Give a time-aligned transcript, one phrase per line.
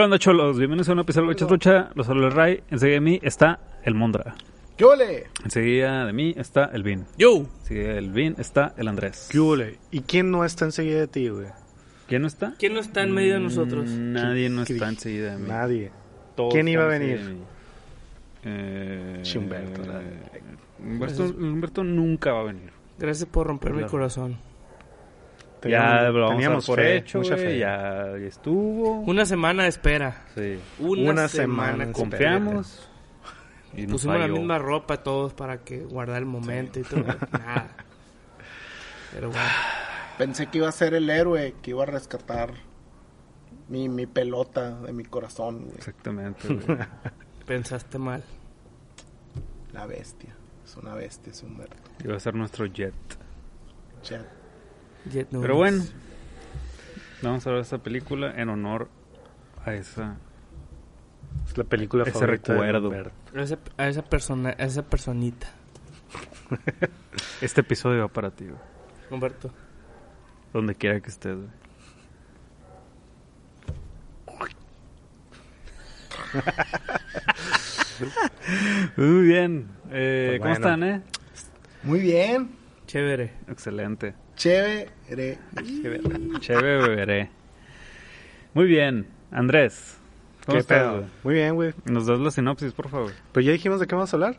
[0.00, 0.56] ¿Qué onda, cholos?
[0.56, 2.62] Bienvenidos a un episodio de Lucha Los saludos Ray.
[2.70, 4.34] Enseguida de mí está el Mondra.
[4.78, 5.26] ¿Qué ole?
[5.44, 7.04] Enseguida de mí está el Vin.
[7.18, 7.44] Yo.
[7.60, 9.28] Enseguida del Vin está el Andrés.
[9.30, 9.76] ¿Qué huele?
[9.90, 11.48] ¿Y quién no está enseguida de ti, güey?
[12.08, 12.54] ¿Quién no está?
[12.58, 13.90] ¿Quién no está en medio de nosotros?
[13.90, 15.48] Mm, Nadie no ¿Qué está enseguida de mí.
[15.50, 15.90] Nadie.
[16.34, 17.36] Todos ¿Quién iba a venir?
[18.44, 19.82] Eh, Humberto,
[20.78, 22.70] Humberto, Humberto nunca va a venir.
[22.98, 24.49] Gracias por romper mi Claro.
[25.68, 27.58] Ya lo vamos teníamos por fe, hecho, mucha fe.
[27.58, 29.00] Ya, ya estuvo.
[29.00, 30.24] Una semana de espera.
[30.34, 30.58] Sí.
[30.78, 31.72] Una, Una semana.
[31.72, 31.84] semana.
[31.92, 32.86] con- Confiamos.
[33.74, 37.04] Y nos Pusimos la misma ropa todos para que guardar el momento y todo.
[37.32, 37.68] Nada.
[39.12, 39.44] Pero bueno.
[40.18, 42.52] Pensé que iba a ser el héroe que iba a rescatar
[43.68, 45.76] mi, mi pelota de mi corazón, güey.
[45.76, 46.78] Exactamente, güey.
[47.46, 48.22] Pensaste mal.
[49.72, 50.34] La bestia.
[50.64, 51.76] Es una bestia, es Humberto.
[52.04, 52.94] Iba a ser nuestro jet.
[54.02, 54.26] Chat.
[55.06, 55.82] Jet Pero bueno,
[57.22, 58.88] vamos a ver esta película en honor
[59.64, 60.16] a esa.
[61.46, 63.12] Es la película Ese favorita recuerdo.
[63.34, 65.48] A esa, a esa persona, a esa personita.
[67.40, 68.58] Este episodio va para ti, güey.
[69.10, 69.50] Humberto.
[70.52, 71.48] Donde quiera que estés, güey.
[78.96, 79.68] Muy bien.
[79.90, 80.66] Eh, Pues ¿Cómo bueno.
[80.66, 81.02] están, eh?
[81.82, 82.50] Muy bien.
[82.86, 83.32] Chévere.
[83.48, 84.14] Excelente.
[84.40, 85.38] Chévere.
[86.40, 87.30] Chévere, beberé.
[88.54, 89.06] Muy bien.
[89.30, 89.98] Andrés.
[90.46, 90.92] ¿Cómo ¿Qué estás, pedo?
[90.96, 91.04] güey?
[91.24, 91.74] Muy bien, güey.
[91.84, 93.12] Nos das la sinopsis, por favor.
[93.32, 94.36] Pues ya dijimos de qué vamos a hablar.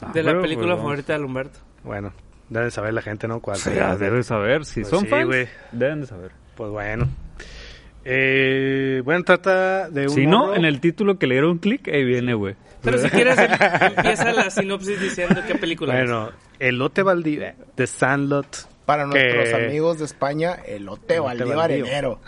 [0.00, 1.58] Ah, de la película pues, favorita de Humberto.
[1.82, 2.12] Bueno,
[2.48, 3.40] deben saber la gente, ¿no?
[3.40, 3.56] ¿Cuál?
[3.56, 4.64] Sí, deben saber.
[4.64, 5.48] Si Pues son sí, fans, güey.
[5.72, 6.30] deben de saber.
[6.56, 7.08] Pues bueno.
[8.04, 11.88] Eh, bueno, trata de un Si no, morro- en el título que le dieron clic,
[11.88, 12.54] ahí viene, güey.
[12.82, 13.50] Pero si quieres, em-
[13.96, 16.08] empieza la sinopsis diciendo qué película es.
[16.08, 17.42] Bueno, Elote Baldío,
[17.74, 18.68] The Sandlot.
[18.86, 21.60] Para nuestros amigos de España, elote baldío.
[21.60, 22.20] arenero.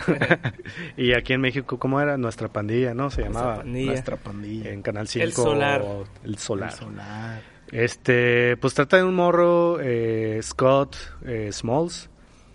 [0.96, 2.16] y aquí en México, ¿cómo era?
[2.16, 3.10] Nuestra pandilla, ¿no?
[3.10, 3.56] Se Nuestra llamaba.
[3.58, 3.86] pandilla.
[3.92, 4.70] Nuestra pandilla.
[4.70, 5.24] En Canal 5.
[5.24, 5.84] El Solar.
[6.24, 6.70] El Solar.
[6.70, 7.42] El solar.
[7.72, 10.96] Este, pues trata de un morro, eh, Scott
[11.26, 12.08] eh, Smalls,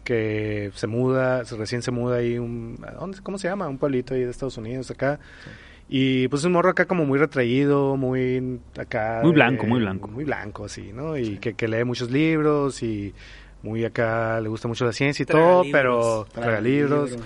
[0.04, 3.68] que se muda, se- recién se muda ahí, un, ¿a dónde- ¿cómo se llama?
[3.68, 5.20] Un pueblito ahí de Estados Unidos, acá.
[5.90, 9.20] Y pues un morro acá como muy retraído, muy acá...
[9.22, 10.08] Muy blanco, eh, muy blanco.
[10.08, 11.18] Muy blanco, sí, ¿no?
[11.18, 13.14] Y que, que lee muchos libros y
[13.64, 15.82] muy acá, le gusta mucho la ciencia y Traga todo, libros.
[15.82, 16.28] pero...
[16.42, 17.18] Traga libros.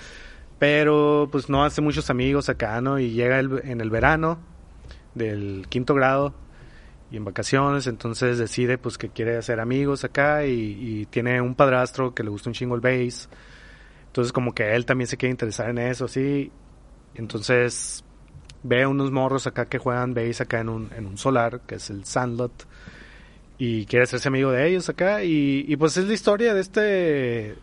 [0.59, 2.97] Pero pues no hace muchos amigos acá, ¿no?
[2.99, 4.39] Y llega el- en el verano
[5.13, 6.33] del quinto grado
[7.11, 10.51] y en vacaciones, entonces decide pues que quiere hacer amigos acá y,
[11.01, 13.29] y tiene un padrastro que le gusta un chingo el bass.
[14.07, 16.51] Entonces como que él también se quiere interesar en eso, sí.
[17.15, 18.03] Entonces
[18.63, 21.89] ve unos morros acá que juegan bass acá en un, en un solar, que es
[21.89, 22.65] el Sandlot.
[23.57, 25.23] Y quiere hacerse amigo de ellos acá.
[25.23, 27.55] Y, y pues es la historia de este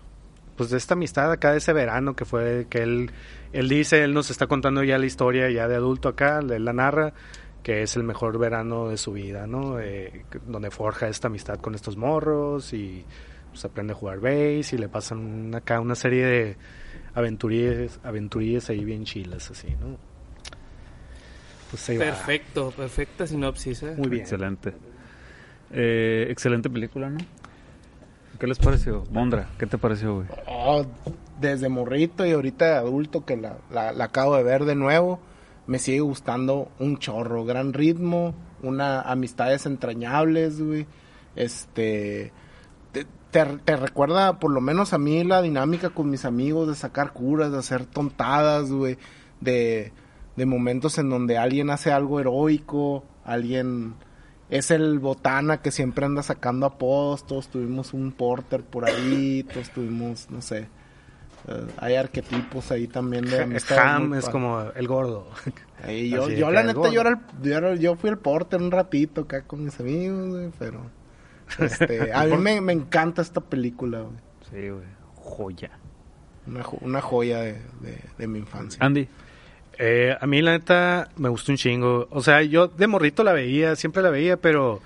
[0.56, 3.10] pues de esta amistad acá de ese verano que fue que él
[3.52, 6.72] él dice, él nos está contando ya la historia ya de adulto acá, él la
[6.72, 7.14] narra
[7.62, 9.78] que es el mejor verano de su vida, ¿no?
[9.78, 13.04] Eh, donde forja esta amistad con estos morros y
[13.50, 16.56] pues aprende a jugar bass y le pasan acá una serie de
[17.14, 19.96] aventurías, aventurías ahí bien chilas así, ¿no?
[21.70, 22.06] Pues ahí va.
[22.06, 23.94] Perfecto, perfecta sinopsis, ¿eh?
[23.96, 24.22] Muy bien.
[24.22, 24.72] Excelente.
[25.72, 27.18] Eh, excelente película, ¿no?
[28.38, 29.04] ¿Qué les pareció?
[29.10, 30.26] Mondra, ¿qué te pareció, güey?
[30.48, 30.84] Oh,
[31.40, 35.20] desde morrito y ahorita de adulto que la, la, la acabo de ver de nuevo,
[35.66, 40.86] me sigue gustando un chorro, gran ritmo, una amistades entrañables, güey.
[41.36, 42.32] Este
[42.92, 46.74] te, te, te recuerda por lo menos a mí la dinámica con mis amigos de
[46.74, 48.98] sacar curas, de hacer tontadas, güey,
[49.40, 49.92] de,
[50.36, 53.94] de momentos en donde alguien hace algo heroico, alguien
[54.56, 59.70] es el botana que siempre anda sacando apodos, todos tuvimos un porter por ahí, todos
[59.70, 60.68] tuvimos, no sé,
[61.48, 65.28] eh, hay arquetipos ahí también de amistades Ham es como el gordo.
[65.82, 68.70] Ahí yo, yo la neta, yo, era el- yo, era- yo fui el porter un
[68.70, 70.82] ratito acá con mis amigos, güey, pero
[71.58, 74.16] este, a mí me, me encanta esta película, güey.
[74.50, 74.86] Sí, güey.
[75.16, 75.70] Joya.
[76.46, 78.78] Una, jo- una joya de, de- de mi infancia.
[78.84, 79.08] Andy.
[79.84, 82.06] Eh, a mí la neta me gustó un chingo.
[82.10, 84.80] O sea, yo de morrito la veía, siempre la veía, pero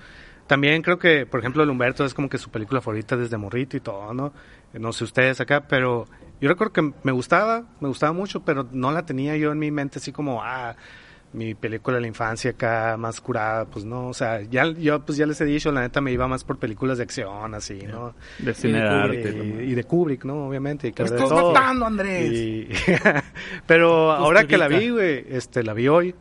[0.47, 3.77] también creo que, por ejemplo, el Humberto es como que su película favorita desde morrito
[3.77, 4.33] y todo, ¿no?
[4.73, 6.07] Eh, No sé ustedes acá, pero
[6.41, 9.69] yo recuerdo que me gustaba, me gustaba mucho, pero no la tenía yo en mi
[9.69, 10.75] mente así como, ah,
[11.33, 15.17] mi película de la infancia acá más curada, pues no, o sea, ya yo pues
[15.17, 18.15] ya les he dicho, la neta me iba más por películas de acción, así, ¿no?
[18.39, 19.63] De cine de de arte.
[19.65, 20.47] Y, y de Kubrick, ¿no?
[20.47, 20.87] Obviamente.
[20.87, 21.53] y que ¡Me de estás todo.
[21.53, 22.31] matando, Andrés!
[22.31, 22.69] Y-
[23.67, 26.15] Pero ahora que la vi, güey, este, la vi hoy,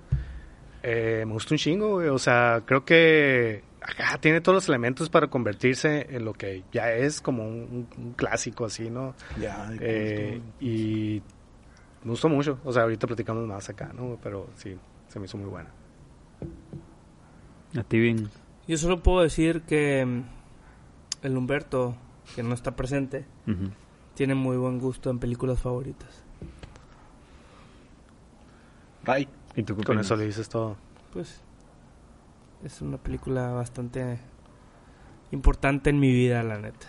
[0.82, 2.08] eh, me gustó un chingo, güey.
[2.08, 6.92] O sea, creo que acá tiene todos los elementos para convertirse en lo que ya
[6.92, 7.86] es como un,
[8.16, 9.14] clásico, así, ¿no?
[9.40, 10.54] Ya, Eh, culto.
[10.60, 11.22] y
[12.04, 12.58] me gustó mucho.
[12.64, 14.18] O sea, ahorita platicamos más acá, ¿no?
[14.22, 14.76] Pero sí,
[15.16, 15.70] se me hizo muy buena.
[17.74, 18.28] A ti, bien.
[18.68, 20.22] Yo solo puedo decir que mm,
[21.22, 21.96] el Humberto,
[22.34, 23.24] que no está presente,
[24.12, 26.22] tiene muy buen gusto en películas favoritas.
[29.04, 29.26] Ray.
[29.54, 30.76] ¿Y tú Con eso le dices todo.
[31.14, 31.40] Pues
[32.62, 34.18] es una película bastante
[35.32, 36.88] importante en mi vida, la neta.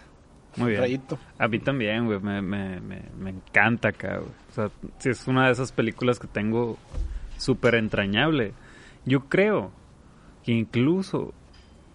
[0.57, 0.81] Muy bien.
[0.81, 1.18] Rayito.
[1.38, 2.19] A mí también, güey.
[2.19, 4.31] Me, me, me, me encanta acá, güey.
[4.50, 6.77] O sea, sí es una de esas películas que tengo
[7.38, 8.54] súper entrañable.
[9.06, 9.72] Yo creo
[10.44, 11.34] que incluso...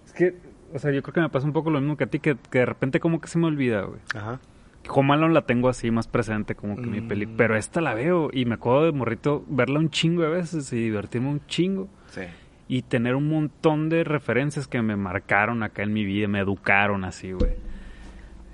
[0.07, 0.35] Es que,
[0.75, 2.37] o sea, yo creo que me pasa un poco lo mismo que a ti, que,
[2.51, 4.01] que de repente como que se me olvida, güey.
[4.15, 4.41] Ajá.
[4.89, 7.09] Home Alone la tengo así más presente como que mi Mm.
[7.09, 7.27] peli.
[7.27, 10.77] Pero esta la veo y me acuerdo de morrito verla un chingo de veces y
[10.77, 11.89] divertirme un chingo.
[12.09, 12.23] Sí.
[12.69, 17.05] Y tener un montón de referencias que me marcaron acá en mi vida, me educaron
[17.05, 17.53] así, güey.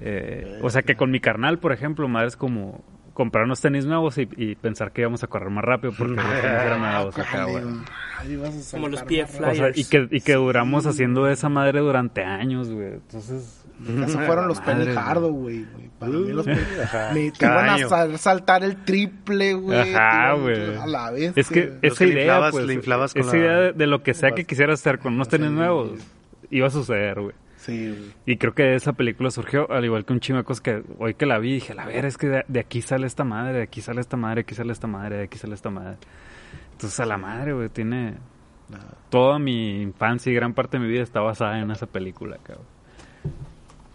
[0.01, 2.85] Eh, o sea que con mi carnal, por ejemplo, madre es como
[3.19, 6.25] comprar unos tenis nuevos y, y pensar que íbamos a correr más rápido porque los
[6.25, 7.65] tenis eran nuevos acá, güey.
[8.17, 9.77] Ahí vas a Como los pie más O sea, flyers.
[9.79, 12.95] y que, y que duramos haciendo esa madre durante años, güey.
[12.95, 13.65] Entonces.
[14.07, 15.67] Esos fueron los Madre, Penny Hardo, güey.
[15.99, 16.61] Para mí los Penny.
[17.15, 19.95] Me te iban a sal- saltar el triple, güey.
[19.95, 20.77] Ajá, güey.
[20.77, 21.33] A la vez.
[21.37, 24.03] es que esa idea, inflabas- pues, le inflabas con esa la- idea de, de lo
[24.05, 25.91] que sea que quisieras hacer con unos tenis nuevos,
[26.51, 27.35] iba a suceder, güey.
[27.59, 28.13] Sí.
[28.25, 31.39] Y creo que esa película surgió, al igual que un cosas que hoy que la
[31.39, 34.01] vi, dije, a ver, es que de, de aquí sale esta madre, de aquí sale
[34.01, 35.97] esta madre, de aquí sale esta madre, de aquí sale esta madre.
[36.73, 38.15] Entonces, a la madre, güey, tiene...
[38.69, 38.99] Nada.
[39.09, 42.67] Toda mi infancia y gran parte de mi vida está basada en esa película, cabrón.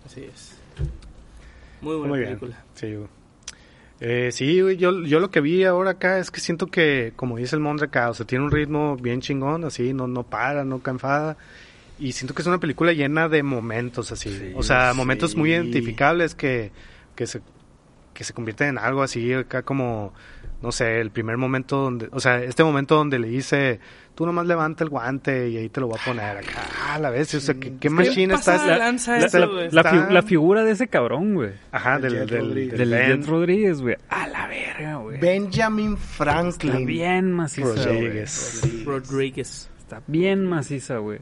[0.06, 0.60] Así es.
[1.82, 2.30] Muy buena Muy bien.
[2.32, 2.64] película.
[2.74, 3.08] Sí, güey.
[4.00, 7.38] Eh, sí, güey, yo, yo lo que vi ahora acá es que siento que, como
[7.38, 10.66] dice el Mondre acá, o sea, tiene un ritmo bien chingón, así, no, no para,
[10.66, 11.38] no canfada.
[12.04, 14.30] Y siento que es una película llena de momentos, así.
[14.30, 14.98] Sí, o sea, sí.
[14.98, 16.72] momentos muy identificables que,
[17.16, 17.42] que, se,
[18.14, 20.14] que se convierten en algo así, acá como,
[20.62, 23.80] no sé, el primer momento donde, o sea, este momento donde le dice,
[24.16, 27.10] tú nomás levanta el guante y ahí te lo voy a poner acá, a la
[27.10, 29.70] vez, o sea, qué, qué machine pasa está la- eso, la- güey.
[29.72, 31.52] La, está- fi- la figura de ese cabrón, güey.
[31.72, 32.78] Ajá, El del, del, Rodríguez.
[32.80, 33.96] Del Ben Rodríguez, güey.
[34.10, 35.20] A la verga, güey.
[35.20, 36.86] Benjamin Está Franklin.
[36.86, 37.86] bien maciza, güey.
[37.86, 38.62] Rodríguez.
[38.86, 39.70] Rodríguez.
[39.80, 41.20] Está bien maciza, güey.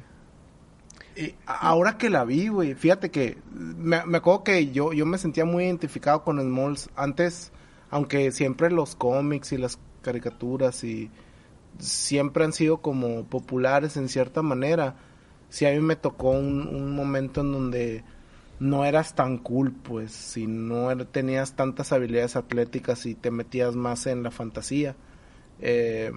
[1.46, 5.46] Ahora que la vi, güey, fíjate que me, me acuerdo que yo, yo me sentía
[5.46, 6.90] muy identificado con Smalls.
[6.96, 7.52] Antes,
[7.90, 11.12] aunque siempre los cómics y las caricaturas y
[11.80, 14.96] siempre han sido como populares en cierta manera,
[15.50, 18.04] sí a mí me tocó un, momento en donde
[18.60, 24.06] no eras tan cool, pues, si no tenías tantas habilidades atléticas y te metías más
[24.08, 24.96] en la fantasía.
[25.60, 26.12] Eh,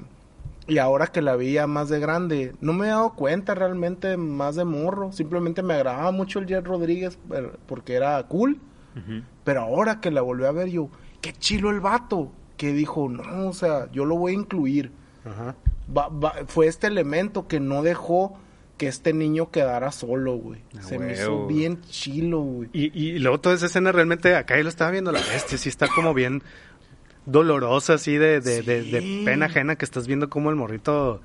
[0.66, 4.16] y ahora que la vi ya más de grande, no me he dado cuenta realmente
[4.16, 5.12] más de morro.
[5.12, 7.18] Simplemente me agradaba mucho el Jet Rodríguez
[7.66, 8.58] porque era cool.
[8.96, 9.22] Ujú.
[9.44, 10.88] Pero ahora que la volví a ver yo,
[11.20, 12.30] qué chilo el vato.
[12.56, 14.92] Que dijo, no, o sea, yo lo voy a incluir.
[15.24, 15.56] Ajá.
[15.94, 18.38] Va- va- fue este elemento que no dejó
[18.78, 20.60] que este niño quedara solo, güey.
[20.78, 22.68] Ah, Se me hizo bien chilo, güey.
[22.72, 25.68] Y, y luego toda esa escena realmente, acá yo lo estaba viendo la bestia, sí
[25.68, 26.42] está como bien
[27.26, 29.22] dolorosa, así de, de, de, de Sí.
[29.24, 31.20] pena ajena que estás viendo como el morrito,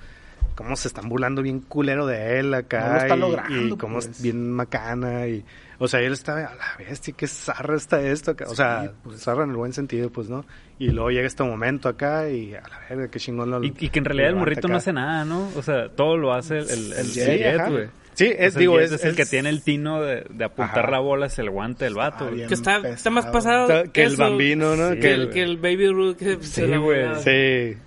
[0.55, 2.81] cómo se están burlando bien culero de él acá.
[2.87, 4.07] No lo está y, logrando, y cómo pues.
[4.07, 5.43] es bien macana y...
[5.81, 8.45] O sea, él estaba, a la bestia, qué zarra está esto acá.
[8.49, 9.21] O sea, Sí, pues.
[9.21, 10.43] zarra en el buen sentido, pues, ¿no?
[10.77, 13.87] Y luego llega este momento acá y a la verga, qué chingón lo Y, y
[13.89, 14.77] que en realidad el morrito no acá.
[14.79, 15.49] hace nada, ¿no?
[15.55, 17.87] O sea, todo lo hace el, el, el El Jet, güey.
[18.19, 20.79] Sí, es, digo, el es, es el que es- tiene el tino de, de apuntar
[20.85, 20.91] Ajá.
[20.91, 22.25] la bola hacia el guante del vato.
[22.25, 22.47] Ah, güey.
[22.47, 24.91] Que está, está más pasado Que el eso, bambino, ¿no?
[24.93, 25.33] Sí, Que el, güey.
[25.33, 26.17] que el Baby Ruth.
[26.57, 27.15] La güey.
[27.23, 27.77] Sí.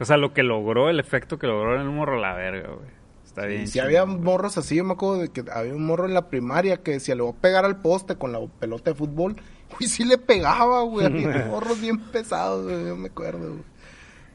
[0.00, 2.88] O sea, lo que logró, el efecto que logró en el morro, la verga, güey.
[3.24, 3.68] Está bien.
[3.68, 4.16] Si había güey.
[4.18, 7.14] morros así, yo me acuerdo de que había un morro en la primaria que decía,
[7.14, 9.36] le voy a pegar al poste con la pelota de fútbol.
[9.78, 11.06] Y sí le pegaba, güey.
[11.06, 13.62] Había morros bien pesados, güey, yo me acuerdo, güey.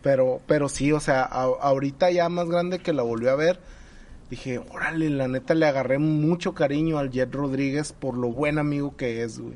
[0.01, 3.59] Pero, pero sí, o sea, a- ahorita ya más grande que la volví a ver,
[4.29, 8.95] dije, órale, la neta le agarré mucho cariño al Jet Rodríguez por lo buen amigo
[8.97, 9.55] que es, güey.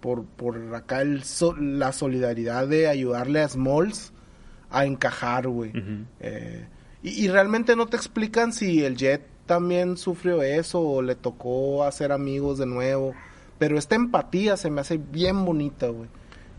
[0.00, 4.12] Por, por acá el so- la solidaridad de ayudarle a Smalls
[4.70, 5.72] a encajar, güey.
[6.20, 6.66] Eh,
[7.02, 11.84] y, y realmente no te explican si el Jet también sufrió eso o le tocó
[11.84, 13.14] hacer amigos de nuevo.
[13.58, 16.08] Pero esta empatía se me hace bien bonita, güey.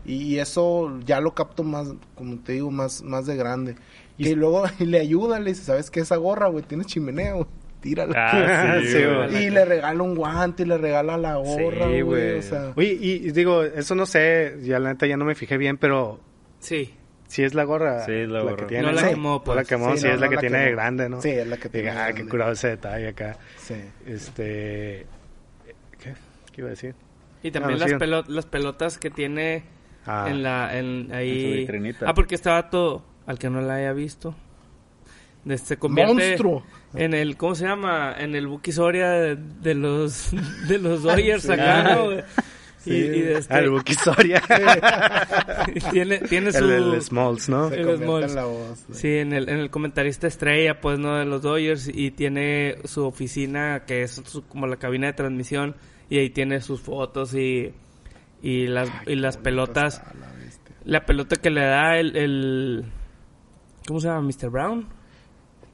[0.04, 3.76] Y, y eso ya lo capto más, como te digo, más, más de grande.
[4.18, 6.00] Y- Y, luego le ayuda, le dice, ¿sabes qué?
[6.00, 7.46] Esa gorra, güey, tiene chimenea, güey.
[7.80, 8.14] Tírala.
[8.16, 9.44] Ah, sí, Sí, güey.
[9.46, 12.38] y le regala un guante y le regala la gorra, Sí, güey.
[12.38, 15.34] O sea, Oye, y, y digo, eso no sé, ya la neta ya no me
[15.34, 16.20] fijé bien, pero
[16.60, 16.94] Sí.
[17.26, 18.04] si es la gorra.
[18.06, 18.56] Sí, es la gorra.
[18.58, 18.84] que tiene.
[18.84, 19.08] No la Sí.
[19.08, 19.56] quemó, No pues.
[19.56, 21.20] la quemó, Sí, sí, no, es la no que la tiene de grande, ¿no?
[21.20, 23.36] Sí, es la que Diga, tiene ah, qué curado ese detalle acá.
[23.56, 23.74] sí.
[24.06, 25.06] Este.
[26.00, 26.14] ¿Qué?
[26.52, 26.94] ¿Qué iba a decir?
[27.42, 27.96] Y también las, sí.
[27.96, 29.64] pelo- las pelotas que tiene
[30.06, 31.42] Ah, En la, en, En ahí.
[31.52, 32.06] su vitrinita.
[32.08, 34.34] Ah, porque estaba todo, al que no la haya visto,
[35.44, 36.64] de- se convierte Monstruo.
[36.94, 38.14] en el, ¿cómo se llama?
[38.18, 40.30] En el Buki Soria de, de los,
[40.68, 42.04] de los Dodgers acá, ¿no?
[42.06, 42.24] güey?
[42.84, 44.42] Y, y de este- Ah, el Buki Soria.
[45.92, 46.64] tiene, tiene su...
[46.64, 47.68] el, el Smalls, ¿no?
[47.68, 48.30] Se El Smalls.
[48.30, 48.84] en la voz.
[48.88, 48.98] güey.
[48.98, 51.16] Sí, en el, en el comentarista estrella, pues, ¿no?
[51.16, 51.88] De los Dodgers.
[51.92, 55.76] Y tiene su oficina, que es su- como la cabina de transmisión.
[56.10, 57.72] Y ahí tiene sus fotos y,
[58.42, 60.02] y las, y las pelotas.
[60.84, 62.16] La pelota que le da el...
[62.16, 62.84] el
[63.86, 64.22] ¿Cómo se llama?
[64.22, 64.50] ¿Mr.
[64.50, 64.86] Brown?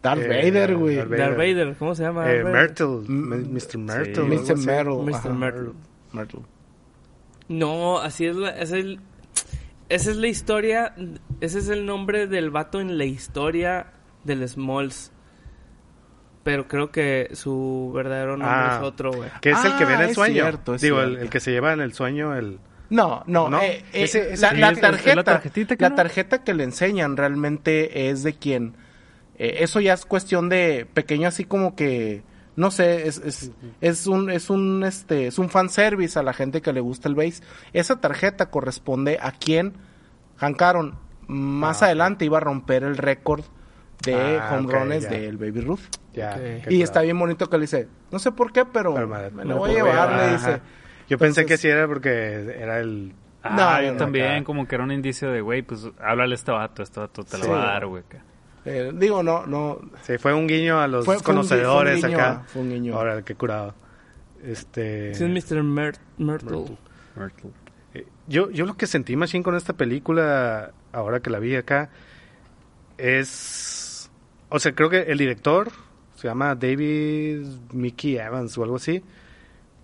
[0.03, 0.97] Darth Eh, Vader, güey.
[0.97, 1.77] Darth Darth Vader.
[1.79, 2.31] ¿Cómo se llama?
[2.33, 2.45] Eh?
[2.45, 3.79] Myrtle, Mm, M- Mr.
[3.79, 4.15] Myrtle.
[4.15, 4.21] sí.
[4.23, 4.57] Mr.
[4.57, 5.33] Mr.
[5.35, 5.73] Myrtle.
[6.13, 6.41] Myrtle.
[7.49, 8.51] No, así es la...
[8.51, 9.01] Es el,
[9.89, 10.95] esa es la historia...
[11.41, 13.87] Ese es el nombre del vato en la historia
[14.25, 15.13] del Smalls.
[16.45, 18.77] Pero creo que su verdadero nombre Ah.
[18.81, 19.29] es otro, güey.
[19.41, 20.35] Que es el que Ah, ve en el es sueño.
[20.35, 22.59] cierto, es Digo, el que se lleva en el sueño, el...
[22.91, 23.61] No, no, ¿No?
[23.61, 25.95] eh, eh, Ese- ese- la, sí, la es- es la tarjeta, tarjetita que la no.
[25.97, 28.77] tarjeta que le enseñan realmente es de quien,
[29.39, 32.23] eh, eso ya es cuestión de pequeño así como que,
[32.57, 33.53] no sé, es, es,
[33.83, 37.15] es un, es un, este, es un fanservice a la gente que le gusta el
[37.15, 37.43] base.
[37.73, 39.75] Esa tarjeta corresponde a quien
[40.39, 40.95] Hank Aaron
[41.27, 43.45] más Ah, adelante iba a romper el récord
[44.03, 45.81] de Ah, home ok, runs del Baby Ruth.
[46.15, 49.31] Ya, Y está bien bonito que le dice, no sé por qué, pero, Pero me,
[49.31, 50.61] me- lo voy a llevar, le Ajá.
[51.09, 52.09] Yo pensé que sí era porque
[52.59, 53.13] era el...
[53.43, 54.45] Ah, No, yo no, también, acá.
[54.45, 57.39] como que era un indicio de, güey, pues háblale a este vato, este vato te
[57.39, 58.03] lo va a dar, güey.
[58.65, 62.01] Eh, digo, no, no, Sí, fue un guiño a los Fue- fue un gui- conocedores
[62.01, 62.43] fue un guiño, acá.
[62.47, 62.95] fue un guiño.
[62.97, 63.75] Ahora, qué curado.
[64.45, 65.15] Este...
[65.15, 65.63] Sí, es Mr.
[65.63, 66.65] Myr- Myrtle.
[67.17, 67.51] Myrtle.
[67.95, 71.89] Eh, Yo, yo lo que sentí machine con esta película, ahora que la vi acá,
[72.99, 74.11] es...
[74.51, 75.71] O sea, creo que el director,
[76.17, 79.03] se llama David Mickey Evans o algo así,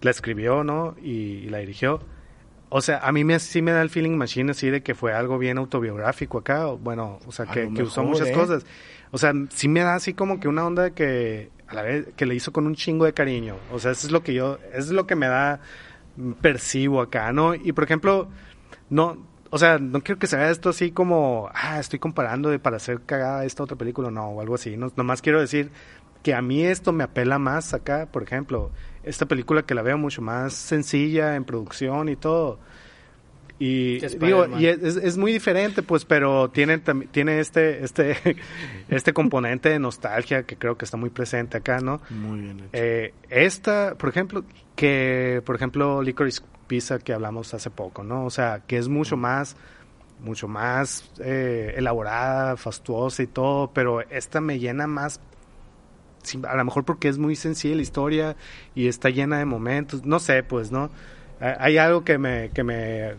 [0.04, 0.94] la escribió, ¿no?
[1.02, 2.00] Y, y la dirigió.
[2.68, 5.12] O sea, a mí me, sí me da el feeling machine así de que fue
[5.12, 6.66] algo bien autobiográfico acá.
[6.68, 8.32] o Bueno, o sea, que, usó muchas ¿eh?
[8.32, 8.66] cosas.
[9.12, 12.26] O sea, sí me da así como que una onda que a la vez que
[12.26, 13.56] le hizo con un chingo de cariño.
[13.72, 15.60] O sea, eso es lo que yo, eso es lo que me da,
[16.16, 17.54] mm, percibo acá, ¿no?
[17.54, 18.28] Y por ejemplo,
[18.90, 22.58] no, o sea, no quiero que se vea esto así como, ah, estoy comparando de
[22.58, 24.76] para hacer cagada esta otra película, no, o algo así.
[24.76, 25.70] No, nomás quiero decir
[26.24, 28.72] que a mí esto me apela más acá, por ejemplo,
[29.04, 32.58] esta película que la veo mucho más sencilla en producción y todo.
[33.58, 36.78] Y digo, y es, es- es muy diferente, pues, pero tiene,
[37.12, 38.16] tiene este, este,
[38.88, 42.00] este componente de nostalgia que creo que está muy presente acá, ¿no?
[42.10, 42.68] Muy bien hecho.
[42.72, 44.44] Eh, esta, por ejemplo,
[44.74, 48.24] que, por ejemplo, Licorice Pizza que hablamos hace poco, ¿no?
[48.24, 49.56] O sea, que es mucho más,
[50.20, 55.20] mucho más eh, elaborada, fastuosa y todo, pero esta me llena más,
[56.48, 58.36] a lo mejor porque es muy sencilla la historia
[58.74, 60.90] y está llena de momentos, no sé, pues, ¿no?
[61.40, 63.14] Hay algo que me, que me,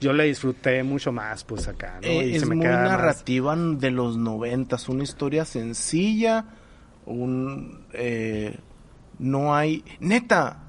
[0.00, 2.08] yo le disfruté mucho más, pues, acá, ¿no?
[2.08, 6.44] Eh, Y es se me muy queda más- narrativa de los noventas, una historia sencilla,
[7.06, 8.58] un eh,
[9.18, 10.64] no hay neta.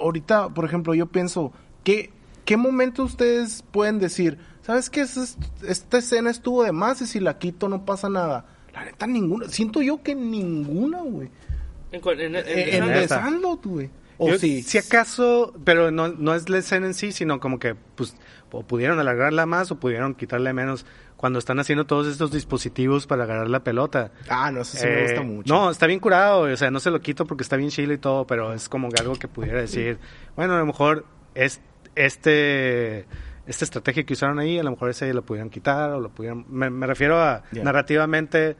[0.00, 2.10] Ahorita, por ejemplo, yo pienso ¿qué,
[2.44, 5.36] qué momento ustedes pueden decir, sabes qué Es-
[5.66, 8.46] esta escena estuvo de más y si la quito no pasa nada.
[8.74, 11.30] La neta ninguna, siento yo que ninguna, güey.
[11.92, 13.00] En, en- en- Eh, en- En esa.
[13.00, 13.90] The Sandlot, güey.
[14.18, 14.62] O Yo, sí.
[14.62, 18.16] Si acaso, pero no, no es la escena en sí, sino como que pues
[18.52, 23.24] o pudieron alargarla más o pudieron quitarle menos cuando están haciendo todos estos dispositivos para
[23.24, 24.12] agarrar la pelota.
[24.28, 25.52] Ah, no, eso sí me Eh, gusta mucho.
[25.52, 27.98] No, está bien curado, o sea, no se lo quito porque está bien chile y
[27.98, 29.98] todo, pero es como que algo que pudiera decir,
[30.36, 31.04] bueno, a lo mejor
[31.34, 31.60] es
[31.96, 33.06] este
[33.46, 36.44] esta estrategia que usaron ahí, a lo mejor ese lo pudieran quitar o lo pudieran
[36.48, 38.56] me, me refiero a narrativamente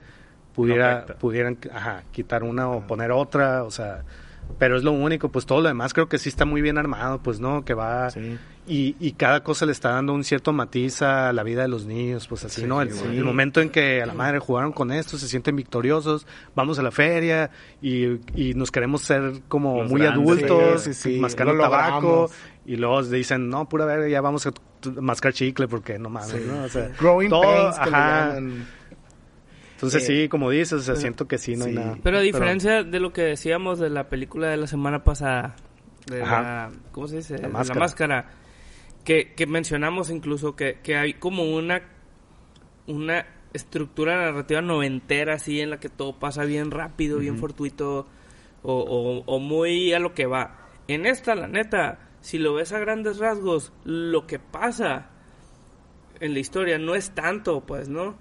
[0.54, 4.02] pudiera pudieran ajá, quitar una o poner otra, o sea,
[4.58, 7.18] pero es lo único, pues todo lo demás creo que sí está muy bien armado,
[7.22, 8.38] pues no, que va Sí.
[8.66, 11.86] y, y cada cosa le está dando un cierto matiz a la vida de los
[11.86, 12.80] niños, pues así, Sí, ¿no?
[12.80, 16.82] El, momento en que a la madre jugaron con esto, se sienten victoriosos, vamos a
[16.82, 17.50] la feria
[17.82, 20.28] y, y nos queremos ser como Los muy grandes.
[20.28, 22.30] adultos, sí, mascando tabaco
[22.64, 24.52] y luego dicen, no, pura verga, ya vamos a
[25.00, 26.46] mascar chicle porque no mames.
[26.46, 26.62] ¿no?
[26.64, 28.38] O sea, Growing todo, pains ajá.
[29.86, 31.98] Entonces Eh, sí, como dices, o sea, siento que sí, no hay nada.
[32.02, 35.56] Pero a diferencia de lo que decíamos de la película de la semana pasada,
[36.06, 36.42] de Ajá.
[36.42, 37.38] la, ¿cómo se dice?
[37.38, 37.80] La máscara.
[37.80, 38.30] máscara,
[39.04, 41.82] que, que mencionamos incluso que, que hay como una,
[42.86, 48.06] una estructura narrativa noventera así en la que todo pasa bien rápido, bien fortuito
[48.62, 50.58] o, o- o muy a lo que va.
[50.88, 55.10] En esta, la neta, si lo ves a grandes rasgos, lo que pasa
[56.20, 58.16] en la historia no es tanto, pues, ¿no?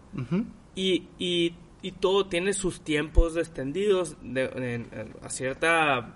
[0.75, 4.85] Y, y, y todo tiene sus tiempos extendidos de,
[5.21, 6.15] a cierta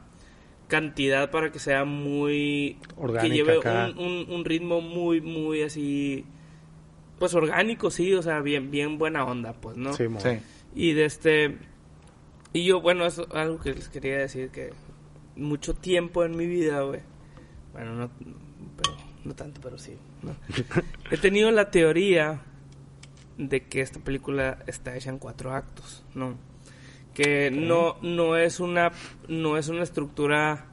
[0.68, 2.78] cantidad para que sea muy...
[2.96, 6.26] Orgánica que lleve un, un, un ritmo muy, muy así...
[7.20, 9.94] Pues orgánico, sí, o sea, bien, bien buena onda, pues, ¿no?
[9.94, 10.06] Sí.
[10.20, 10.40] Sí.
[10.76, 11.58] Y de este...
[12.54, 14.72] Y yo, bueno, eso algo que les quería decir, que
[15.36, 17.02] mucho tiempo en mi vida, güey.
[17.74, 18.10] Bueno, no,
[18.82, 19.96] pero, no tanto, pero sí.
[20.24, 20.36] ¿no?
[21.12, 22.42] He tenido la teoría
[23.38, 26.36] de que esta película está hecha en cuatro actos, ¿no?
[27.14, 28.92] Que no, no es una
[29.28, 30.66] no es una estructura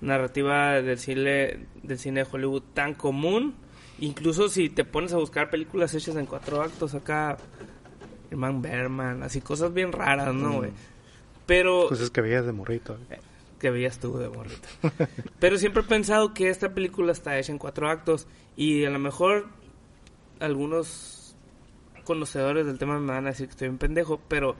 [0.00, 3.54] narrativa del cine del cine de Hollywood tan común.
[3.98, 7.36] Incluso si te pones a buscar películas hechas en cuatro actos acá,
[8.30, 10.70] Herman Berman, así cosas bien raras, ¿no, güey?
[11.46, 12.96] Pero Cosas que veías de morrito.
[13.60, 14.68] que veías tú de morrito.
[15.38, 18.26] Pero siempre he pensado que esta película está hecha en cuatro actos
[18.56, 19.46] y a lo mejor
[20.40, 21.21] algunos
[22.02, 24.56] conocedores del tema me van a decir que estoy un pendejo, pero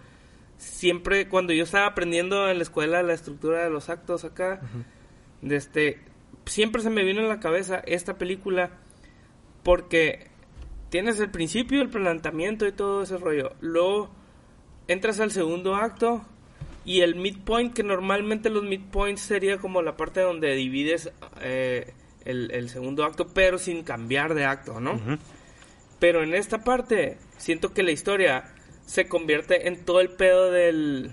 [0.59, 4.61] siempre cuando yo estaba aprendiendo en la escuela la estructura de los actos acá,
[5.41, 6.01] de este,
[6.47, 8.71] siempre se me vino en la cabeza esta película
[9.63, 10.29] porque
[10.91, 13.53] tienes el principio, el planteamiento y todo ese rollo.
[13.61, 14.11] Luego
[14.89, 16.23] entras al segundo acto
[16.85, 21.95] y el midpoint, que normalmente los midpoints sería como la parte donde divides eh,
[22.25, 25.01] el, el segundo acto, pero sin cambiar de acto, ¿no?
[26.03, 28.53] Pero en esta parte siento que la historia
[28.87, 31.13] se convierte en todo el pedo del,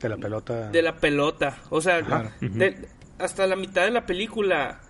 [0.00, 0.70] De la pelota.
[0.70, 1.58] de la pelota.
[1.70, 2.30] O sea, Claro.
[2.40, 2.86] de-
[3.18, 4.82] hasta la mitad de la película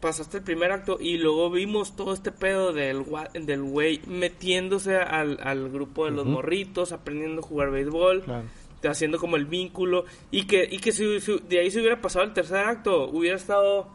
[0.00, 5.40] pasaste el primer acto y luego vimos todo este pedo del del güey metiéndose al,
[5.42, 8.44] al grupo de los morritos, aprendiendo a jugar béisbol, Claro.
[8.84, 12.24] haciendo como el vínculo y que y que si, si de ahí se hubiera pasado
[12.24, 13.88] el tercer acto, hubiera estado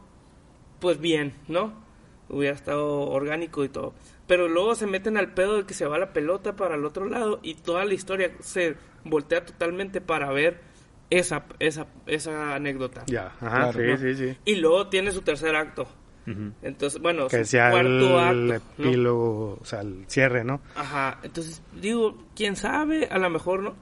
[0.81, 1.79] pues bien, ¿no?
[2.27, 3.93] Hubiera estado orgánico y todo.
[4.32, 7.06] Pero luego se meten al pedo de que se va la pelota para el otro
[7.10, 10.62] lado y toda la historia se voltea totalmente para ver
[11.10, 13.04] esa, esa, esa anécdota.
[13.08, 13.98] Ya, ajá, Claro, sí, ¿no?
[13.98, 14.38] sí, sí.
[14.46, 15.86] Y luego tiene su tercer acto.
[16.26, 16.54] Ujú.
[16.62, 18.72] Entonces, bueno, Que su decía cuarto el acto.
[18.78, 18.86] ¿no?
[18.88, 20.62] epílogo, o sea, el cierre, ¿no?
[20.78, 23.76] Ajá, entonces digo, quién sabe, a lo mejor no.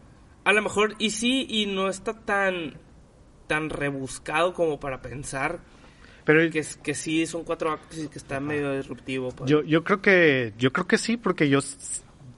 [0.45, 2.73] A lo mejor y sí y no está tan
[3.45, 5.59] tan rebuscado como para pensar
[6.31, 9.29] Pero que es- que sí son cuatro actos y que está medio disruptivo.
[9.31, 9.49] pues.
[9.49, 11.59] yo, yo creo que, yo creo que sí, porque yo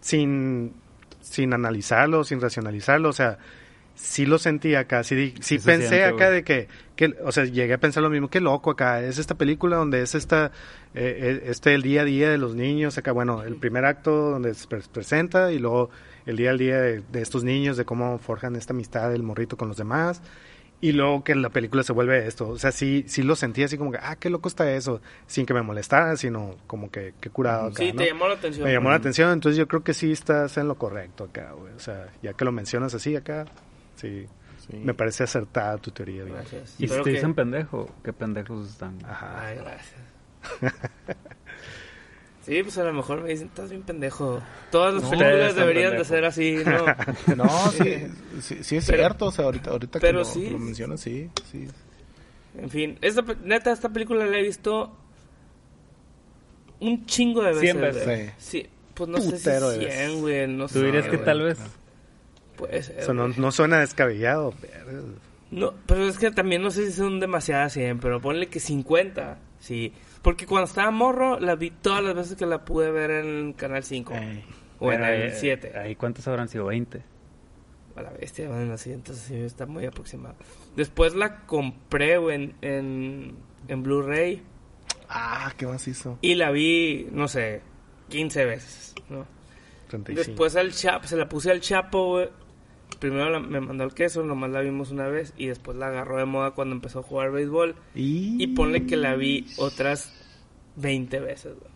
[0.01, 0.73] sin,
[1.21, 3.37] sin analizarlo, sin racionalizarlo, o sea,
[3.95, 6.31] sí lo sentí acá, sí, sí pensé siente, acá güey.
[6.35, 9.35] de que, que, o sea, llegué a pensar lo mismo, qué loco acá, es esta
[9.35, 10.47] película donde es esta,
[10.95, 14.31] eh, eh, este el día a día de los niños, acá, bueno, el primer acto
[14.31, 15.89] donde se pre- presenta y luego
[16.25, 19.57] el día al día de, de estos niños, de cómo forjan esta amistad del morrito
[19.57, 20.21] con los demás.
[20.81, 22.49] Y luego que la película se vuelve esto.
[22.49, 24.99] O sea, sí, sí lo sentí así como que, ah, qué loco está eso.
[25.27, 27.99] Sin que me molestara, sino como que, qué curado acá, sí, ¿no?
[27.99, 28.65] te llamó la atención.
[28.67, 31.71] Me llamó la atención, entonces yo creo que sí estás en lo correcto acá, güey.
[31.73, 33.45] O sea, ya que lo mencionas así acá,
[33.95, 34.25] sí,
[34.67, 34.77] Sí.
[34.77, 36.33] me parece acertada tu teoría, güey.
[36.33, 36.75] Gracias.
[36.79, 38.97] Y si te que- dicen pendejo, qué pendejos están.
[39.05, 39.39] Ajá.
[39.47, 40.01] Ay, gracias.
[42.45, 44.41] Sí, pues a lo mejor me dicen, estás bien pendejo.
[44.71, 46.07] Todas las No, películas deberían de pendejos.
[46.07, 47.35] ser así, ¿no?
[47.35, 48.07] No, sí,
[48.41, 50.43] sí, sí es Pero- cierto, o sea, ahorita, ahorita que lo, sí.
[50.45, 51.67] que lo mencionas, sí, sí.
[52.57, 54.91] En fin, esta, neta, esta película la he visto
[56.79, 57.61] un chingo de veces.
[57.61, 57.91] Cien güey.
[57.91, 58.33] veces.
[58.39, 60.07] Sí, pues no Putero sé de si veces.
[60.09, 60.79] 100, güey, no sé.
[60.79, 61.25] ¿Tú dirías que güey.
[61.25, 61.59] tal vez?
[62.57, 65.03] Puede ser, Eso no, no suena descabellado, pero...
[65.51, 69.37] No, pero es que también no sé si son demasiadas 100, pero ponle que 50,
[69.59, 69.93] sí.
[70.21, 73.83] Porque cuando estaba morro, la vi todas las veces que la pude ver en Canal
[73.83, 74.13] 5.
[74.13, 74.43] Ey.
[74.79, 75.77] o en el eh, 7.
[75.77, 76.65] Ahí cuántos habrán sido?
[76.65, 77.01] 20.
[77.95, 80.35] A la bestia, bueno, así, entonces sí, está muy aproximado.
[80.75, 83.35] Después la compré güey, en, en,
[83.67, 84.41] en Blu-ray
[85.09, 86.17] Ah, qué macizo.
[86.21, 87.61] y la vi, no sé,
[88.09, 89.25] 15 veces, ¿no?
[89.89, 90.25] 35.
[90.29, 92.29] Después al Chapo, se la puse al Chapo, güey.
[92.99, 96.17] Primero la- me mandó el queso, nomás la vimos una vez y después la agarró
[96.17, 97.75] de moda cuando empezó a jugar béisbol.
[97.95, 100.13] Y, Y ponle que la vi otras
[100.75, 101.71] 20 veces, güey.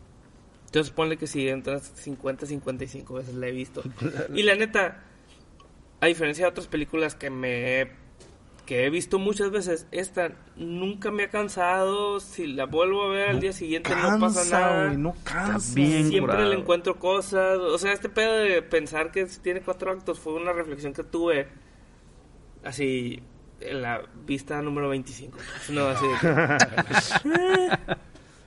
[0.66, 3.82] Entonces ponle que sí, otras 50, 55 veces la he visto.
[4.36, 5.04] Y la neta,
[6.02, 7.92] a diferencia de otras películas que me he,
[8.66, 12.20] que he visto muchas veces, esta nunca me ha cansado.
[12.20, 14.86] Si la vuelvo a ver al día siguiente no pasa nada.
[14.88, 15.76] güey, no cansa.
[15.76, 16.50] bien Siempre curado.
[16.50, 17.58] le encuentro cosas.
[17.60, 21.48] O sea, este pedo de pensar que tiene cuatro actos fue una reflexión que tuve
[22.64, 23.22] así
[23.62, 25.38] en la vista número 25.
[25.70, 26.16] No, así de
[27.36, 27.70] "Eh,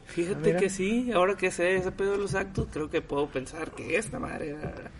[0.06, 3.70] Fíjate que sí, ahora que sé ese pedo de los actos, creo que puedo pensar
[3.72, 4.90] que esta madre era-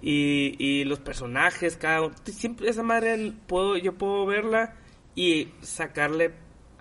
[0.00, 4.74] y, y los personajes, cada uno, siempre esa madre puedo, yo puedo verla
[5.14, 6.32] y sacarle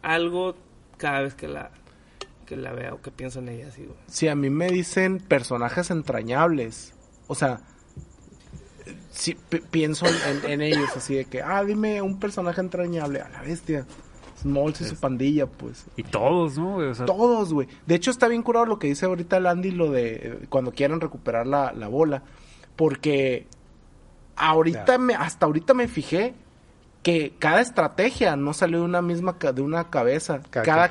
[0.02, 0.56] algo
[0.98, 1.72] cada vez que la
[2.46, 3.70] que la vea o que pienso en ella.
[4.08, 6.94] Si a mí me dicen personajes entrañables,
[7.28, 7.60] o sea,
[9.12, 9.36] si
[9.70, 13.86] pienso en, en ellos así de que, ah, dime un personaje entrañable, a la bestia.
[14.42, 15.88] Smalls y su pandilla, pues.
[15.96, 16.76] Y todos, ¿no?
[16.76, 16.90] güey?
[16.90, 17.68] O sea, Todos, güey.
[17.88, 21.02] De hecho, está bien curado lo que dice ahorita Landy, lo de eh, cuando quieren
[21.02, 22.24] recuperar la, la bola.
[22.78, 23.46] Porque
[24.38, 26.34] ahorita, me, hasta ahorita me fijé
[27.04, 30.42] que cada estrategia no salió de una misma, de una cabeza.
[30.50, 30.88] Cada Cada,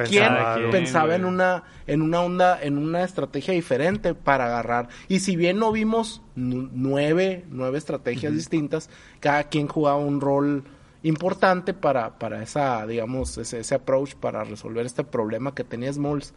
[0.54, 4.88] quien pensaba en una, en una onda, en una estrategia diferente para agarrar.
[5.08, 8.88] Y si bien no vimos nu- nueve, nueve estrategias distintas,
[9.20, 10.64] cada quien jugaba un rol
[11.02, 16.32] importante para, para esa, digamos, ese, ese approach para resolver este problema que tenía Smalls.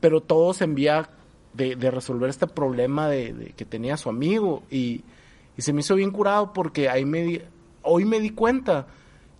[0.00, 1.10] Pero todo se envía
[1.54, 4.62] de, de resolver este problema de, de que tenía su amigo.
[4.70, 5.02] Y,
[5.56, 7.42] y se me hizo bien curado porque ahí me di-
[7.82, 8.86] hoy me di cuenta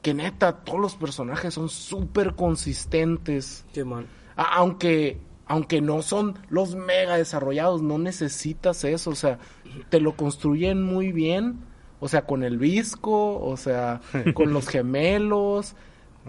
[0.03, 3.64] que neta, todos los personajes son súper consistentes.
[3.85, 4.07] Man.
[4.37, 9.40] A- aunque aunque no son los mega desarrollados, no necesitas eso, o sea,
[9.88, 11.59] te lo construyen muy bien,
[11.99, 14.01] o sea, con el visco, o sea,
[14.35, 15.75] con los gemelos,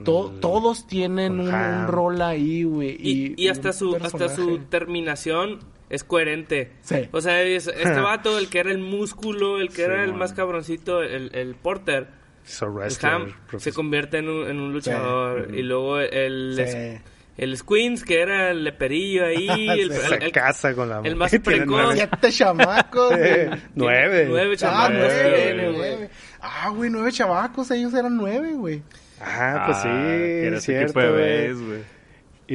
[0.03, 2.97] to- el- todos tienen un, rol ahí, güey.
[2.99, 5.59] Y, y hasta su hasta su terminación
[5.91, 6.71] es coherente.
[6.81, 7.07] Sí.
[7.11, 10.33] O sea, es- este vato, el que era el músculo, el que era el más
[10.33, 12.07] cabroncito, el, el Porter,
[12.47, 15.41] el Ham, se convierte en un, en un luchador.
[15.49, 15.53] Ujú.
[15.55, 17.01] Y luego el, Sí.
[17.37, 21.01] el Squeens, que era el leperillo ahí, el, Se el- se el- casa con la
[21.03, 21.31] el más
[21.65, 23.49] nueve- Siete chamacos, güey.
[23.75, 24.25] nueve.
[24.29, 25.77] nueve Ah, chamacos nueve, tiene, güey.
[25.77, 26.09] nueve.
[26.41, 28.81] Ah, güey, nueve chavacos, ellos eran nueve, güey.
[29.21, 32.00] Ah, pues sí, que era cierto, de bebés, güey.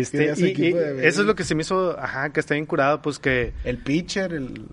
[0.00, 0.74] Este, y- y
[1.06, 3.78] eso es lo que se me hizo, ajá, que está bien curado, pues que El
[3.78, 4.66] pitcher, el...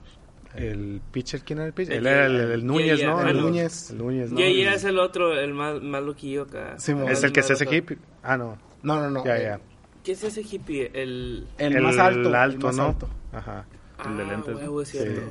[0.56, 1.94] el pitcher, ¿quién era el pitcher?
[1.94, 3.22] El- Él era el, el- el Núñez, Yeah, ¿no?
[3.22, 3.42] yeah, El ah.
[3.42, 3.90] Núñez.
[3.92, 4.40] El Núñez, ¿no?
[4.40, 6.78] Y El- es el otro, el más, más loquillo acá.
[6.80, 7.10] Simón.
[7.10, 7.98] es el que es ese Más- hippie.
[8.22, 8.58] Ah, no.
[8.84, 9.24] No, no, no.
[9.26, 9.60] Ya, ya.
[10.04, 10.92] ¿Qué es ese hippie?
[10.94, 11.48] El...
[11.58, 12.28] El, más alto.
[12.30, 12.86] el alto, más ¿no?
[12.88, 13.10] alto.
[13.32, 13.66] Ajá.
[14.06, 15.22] El de Ah, lentes, huevo, es cierto.
[15.22, 15.28] Sí.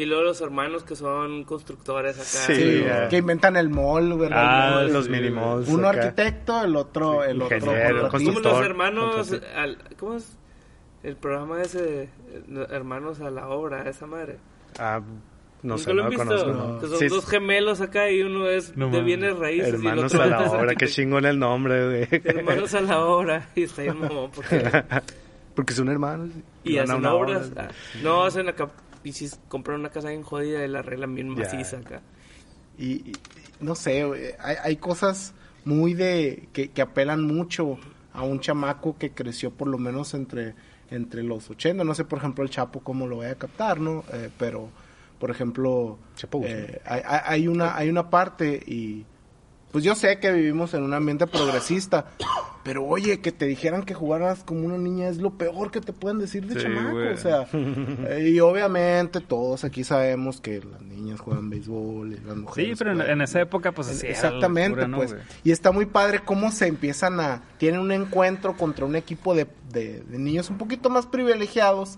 [0.00, 2.54] Y luego los hermanos que son constructores acá.
[2.54, 4.38] Sí, que inventan el mall, ¿verdad?
[4.40, 4.92] Ah, El mall.
[4.94, 6.00] Los sí, mini malls Uno acá.
[6.04, 7.98] arquitecto, el otro, el otro Ingeniero.
[7.98, 8.52] Como constructor.
[8.52, 9.32] los hermanos...
[9.54, 10.36] Al- ¿Cómo es?
[11.02, 12.08] El programa ese,
[12.70, 14.38] hermanos a la obra, esa madre.
[14.78, 15.00] Ah,
[15.62, 16.24] no ¿Nunca sé, lo no han lo visto?
[16.46, 16.52] conozco.
[16.52, 16.78] no.
[16.80, 19.74] Que son Sí, dos gemelos acá y uno es No de bienes raíces y el
[19.76, 22.08] hermanos otro a la obra, qué chingón el nombre, güey.
[22.24, 23.48] Hermanos a la obra.
[23.54, 24.82] Y está bien mamón, porque...
[25.54, 26.30] Porque son hermanos.
[26.64, 27.50] Y hacen obras.
[27.50, 27.68] obra.
[27.70, 28.68] ah, no, hacen acá...
[29.02, 32.02] Y si compran una casa bien jodida y la arreglan bien maciza acá.
[32.78, 33.12] Y, y-
[33.60, 35.34] no sé, hay, hay cosas
[35.64, 36.48] muy de...
[36.52, 37.78] Que, que apelan mucho
[38.12, 40.54] a un chamaco que creció por lo menos entre,
[40.90, 41.84] entre los 80.
[41.84, 44.04] No sé, por ejemplo, el Chapo cómo lo voy a captar, ¿no?
[44.12, 44.68] Eh, pero,
[45.18, 45.98] por ejemplo...
[46.16, 49.04] Chapo eh, hay- hay una, hay una parte y...
[49.72, 52.06] Pues yo sé que vivimos en un ambiente progresista,
[52.64, 55.92] pero oye, que te dijeran que jugaras como una niña es lo peor que te
[55.92, 57.12] pueden decir de Sí, chamaco, güey.
[57.12, 57.46] o sea,
[58.20, 62.90] y obviamente todos aquí sabemos que las niñas juegan béisbol y las Sí, mujeres pero
[62.92, 65.12] en, juegan- en esa época, pues así era Exactamente, locura, ¿no, pues.
[65.12, 65.22] güey?
[65.44, 67.42] Y está muy padre cómo se empiezan a...
[67.58, 71.96] Tienen un encuentro contra un equipo de, de- de niños un poquito más privilegiados.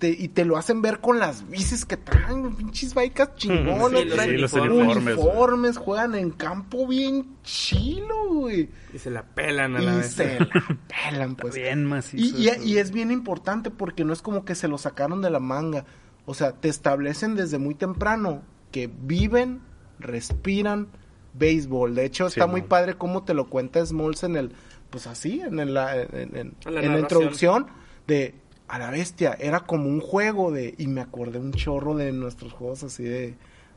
[0.00, 4.00] Te- y te lo hacen ver con las bicis que traen, pinches bikes chingonas.
[4.00, 8.68] Sí, los traen los uniformes, uniformes, juegan en campo bien chilo, güey.
[8.92, 10.12] Y se la pelan a la Y vez.
[10.14, 10.48] se la
[10.88, 11.54] pelan, pues.
[11.54, 12.36] Bien Y, macizo.
[12.38, 15.38] y- y es bien importante porque no es como que se lo sacaron de la
[15.40, 15.84] manga.
[16.26, 19.60] O sea, te establecen desde muy temprano que viven,
[19.98, 20.88] respiran
[21.34, 21.94] béisbol.
[21.94, 24.52] De hecho, está muy padre cómo te lo cuenta Smalls en el,
[24.90, 27.66] pues así, en, el- la, en, en- En la en la introducción
[28.06, 28.34] de
[28.70, 29.36] a la bestia.
[29.38, 33.34] Era como un juego de, y me acordé un chorro de nuestros juegos así de,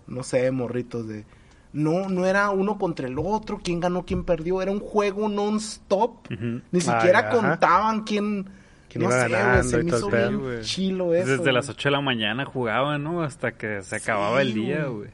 [0.07, 1.25] no sé, morritos de...
[1.73, 6.29] No, no era uno contra el otro, quién ganó, quién perdió, era un juego non-stop.
[6.29, 8.45] Ni Ah, siquiera contaban quién,
[8.89, 11.31] Quién no iba sé, güey, ganando se y me hizo bien chilo eso.
[11.37, 13.23] Desde las 8 de la mañana jugaban, ¿no?
[13.23, 14.95] Hasta que se acababa Sí, el día, güey.
[14.97, 15.09] güey.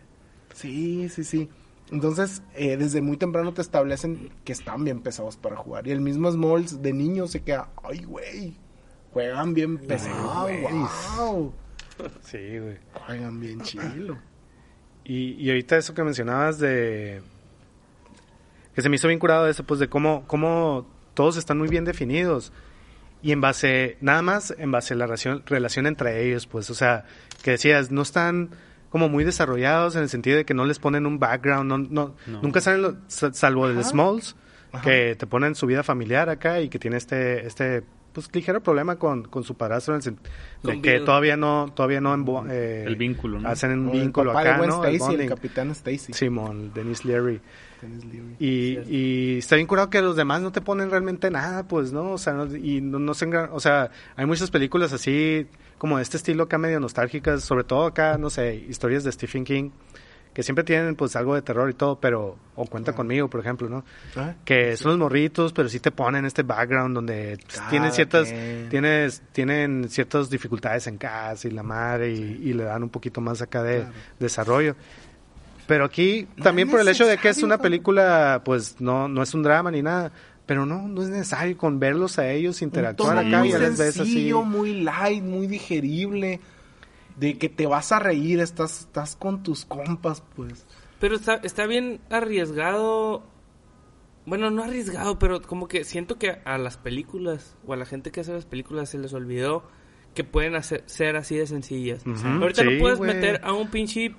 [0.53, 1.49] Sí, sí, sí.
[1.91, 5.87] Entonces, eh, desde muy temprano te establecen que están bien pesados para jugar.
[5.87, 8.57] Y el mismo Smalls de niño se queda, ay, güey,
[9.11, 10.47] juegan bien pesado,
[11.17, 11.53] wow.
[12.21, 12.77] Sí, güey.
[12.93, 14.17] Juegan bien chilo.
[15.03, 17.21] Y, y ahorita eso que mencionabas de...
[18.75, 21.83] Que se me hizo bien curado eso, pues de cómo, cómo todos están muy bien
[21.85, 22.53] definidos.
[23.21, 26.73] Y en base, nada más en base a la relación, relación entre ellos, pues, o
[26.75, 27.05] sea,
[27.43, 28.51] que decías, no están
[28.89, 32.15] como muy desarrollados en el sentido de que no les ponen un background, no, no,
[32.27, 32.41] No.
[32.41, 33.83] nunca salen, lo- sa- salvo Ajá.
[33.83, 34.35] Smalls,
[34.71, 34.83] Ajá.
[34.83, 38.97] que te ponen su vida familiar acá y que tiene este, este pues ligero problema
[38.97, 40.17] con, con su padrastro en el
[40.63, 42.13] de que todavía no, todavía no
[42.49, 43.47] eh, El vínculo, ¿no?
[43.49, 44.83] hacen un O el vínculo papá de acá, Gwen ¿no?
[44.85, 46.13] Stacy, el, capitán Stacy.
[46.13, 47.39] Simón, Dennis Leary.
[47.81, 48.35] Dennis Leary.
[48.39, 52.11] Y, y está bien curado que los demás no te ponen realmente nada, pues, ¿no?
[52.11, 55.97] O sea, no, y no, no se engra- o sea, hay muchas películas así, como
[55.97, 59.69] de este estilo acá medio nostálgicas, sobre todo acá, no sé, historias de Stephen King,
[60.39, 63.67] que siempre tienen pues algo de terror y todo, pero, o cuenta conmigo, por ejemplo,
[63.67, 63.83] ¿no?
[64.15, 67.91] Ah, Que son los morritos, pero sí te ponen este background donde pues, Cada tienen
[67.91, 68.33] ciertas,
[68.69, 73.19] tienes, tienen ciertas dificultades en casa y la madre y, y le dan un poquito
[73.19, 73.93] más acá de Claro.
[74.17, 74.75] desarrollo.
[75.67, 79.21] Pero aquí No también por el hecho de que es una película, pues no, no
[79.21, 80.09] es un drama ni nada.
[80.45, 83.77] Pero no, no es necesario con verlos a ellos interactuar acá muy y ya les
[83.77, 83.97] ves así.
[84.13, 86.39] sencillo, muy light, muy digerible.
[87.19, 90.65] De que te vas a reír, estás, estás con tus compas, pues.
[90.99, 93.23] Pero está, está bien arriesgado.
[94.25, 98.11] Bueno, no arriesgado, pero como que siento que a las películas o a la gente
[98.11, 99.63] que hace las películas se les olvidó
[100.13, 102.03] que pueden hacer, ser así de sencillas.
[102.05, 104.15] Ahorita sí, no puedes meter a un pinche...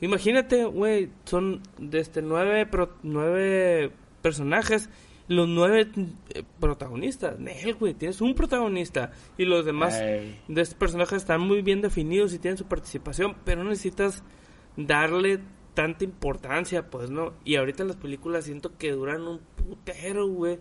[0.00, 4.88] Imagínate, güey, son de este nueve, pro- nueve personajes,
[5.28, 5.88] los nueve
[6.30, 7.38] eh, protagonistas.
[7.38, 12.32] Nel, güey, tienes un protagonista y los demás de estos personajes están muy bien definidos
[12.34, 14.22] y tienen su participación, pero no necesitas
[14.76, 15.40] darle
[15.74, 17.32] tanta importancia, pues no.
[17.44, 20.58] Y ahorita las películas siento que duran un putero, güey.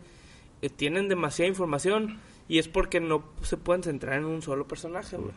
[0.62, 5.18] Eh, tienen demasiada información y es porque no se pueden centrar en un solo personaje,
[5.18, 5.34] güey.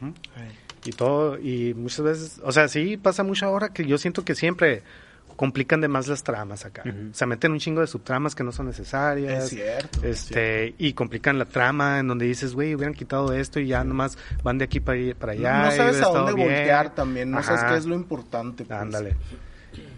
[0.85, 4.35] y todo y muchas veces o sea sí pasa mucho ahora que yo siento que
[4.35, 4.83] siempre
[5.37, 7.11] complican de más las tramas acá Ujú.
[7.11, 9.99] o sea meten un chingo de subtramas que no son necesarias Es cierto.
[10.07, 13.83] es este y complican la trama en donde dices güey hubieran quitado esto y ya
[13.85, 16.49] nomás van de aquí para, para allá no sabes a dónde bien.
[16.49, 17.73] voltear también, no sabes Ajá.
[17.73, 18.65] qué es lo importante.
[18.65, 18.79] pues.
[18.79, 19.17] Ándale.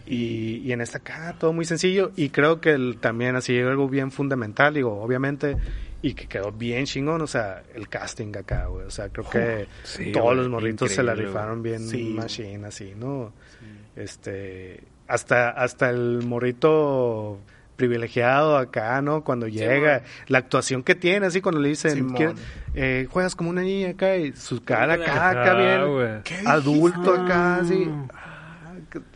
[0.06, 3.88] Y, y en esta acá todo muy sencillo y creo que el- también así algo
[3.88, 5.56] bien fundamental, digo, obviamente,
[6.00, 9.66] y que quedó bien chingón, o sea, el casting acá, güey, o sea, creo que
[9.82, 13.32] sí, todos güey, los morritos se la rifaron bien Sí, machine, así, ¿no?
[13.96, 17.38] Este, hasta, hasta el morrito
[17.76, 19.22] privilegiado acá, ¿no?
[19.22, 22.14] Cuando llega, la actuación que tiene, así cuando le dicen, Simón.
[22.16, 22.36] "¿Quieres-
[22.74, 26.22] eh, juegas como una niña acá y su cara acá, acá bien, güey.
[26.24, 27.86] ¿Qué adulto acá, así.
[28.12, 28.22] Ah.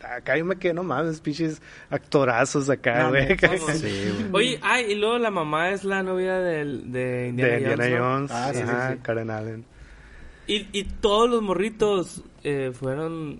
[0.03, 3.27] Ah, Acá yo me quedé, no mames, pinches actorazos acá, güey.
[3.27, 3.37] De.
[3.73, 4.47] Sí, güey.
[4.51, 8.05] Oye, ay, y luego la mamá es la novia del, de Indiana, Indiana Jones, ¿no?
[8.05, 8.97] Jones, Ah, sí, sí, ajá, sí.
[9.01, 9.65] Karen Allen.
[10.47, 13.39] Y, y todos los morritos eh, fueron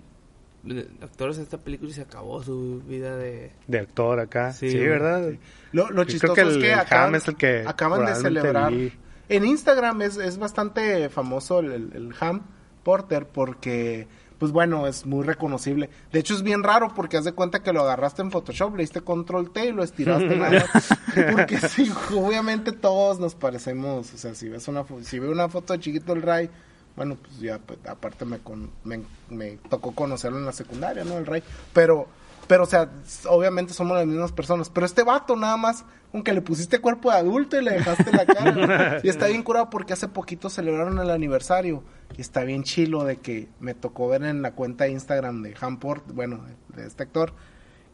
[1.02, 3.52] actores en esta película y se acabó su vida de...
[3.66, 4.52] De actor acá.
[4.52, 4.78] Sí, Sí.
[4.78, 5.32] ¿verdad?
[5.72, 8.06] Lo, lo Yo chistoso creo que es que el acaban, Ham es el que acaban
[8.06, 8.72] de celebrar.
[8.72, 8.92] vi.
[9.28, 12.42] En Instagram es, es bastante famoso el, el- el Ham
[12.82, 14.06] Porter porque,
[14.38, 15.88] pues bueno, es muy reconocible.
[16.12, 18.82] De hecho, es bien raro porque haz de cuenta que lo agarraste en Photoshop, le
[18.82, 20.64] diste control T y lo estiraste nada.
[21.32, 24.12] Porque sí, obviamente todos nos parecemos.
[24.14, 26.50] O sea, si ves una, si veo una foto de chiquito el Ray.
[26.96, 29.00] Bueno, pues ya, pues, aparte me, con- me,
[29.30, 31.16] me tocó conocerlo en la secundaria, ¿no?
[31.18, 31.42] El Ray.
[31.72, 32.06] Pero,
[32.48, 32.90] pero, o sea,
[33.28, 34.68] obviamente somos las mismas personas.
[34.68, 38.26] Pero este vato nada más, aunque le pusiste cuerpo de adulto y le dejaste la
[38.26, 39.00] cara.
[39.02, 41.82] y está bien curado porque hace poquito celebraron el aniversario.
[42.18, 45.54] Y está bien chilo de que me tocó ver en la cuenta de Instagram de
[45.58, 47.32] Hamport, bueno, de, de este actor,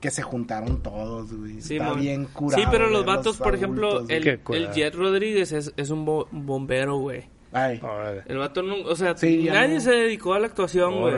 [0.00, 1.61] que se juntaron todos, güey.
[1.61, 2.61] Sí, está bien curado.
[2.62, 4.11] Sí, pero los vatos, por ejemplo, adultos,
[4.56, 4.72] el.
[4.72, 7.28] Jet Rodríguez es, es un bo- bombero, güey.
[7.52, 7.80] Ay.
[8.26, 9.80] El vato no, o sea, Sí, nadie no.
[9.80, 11.16] se dedicó a la actuación, güey.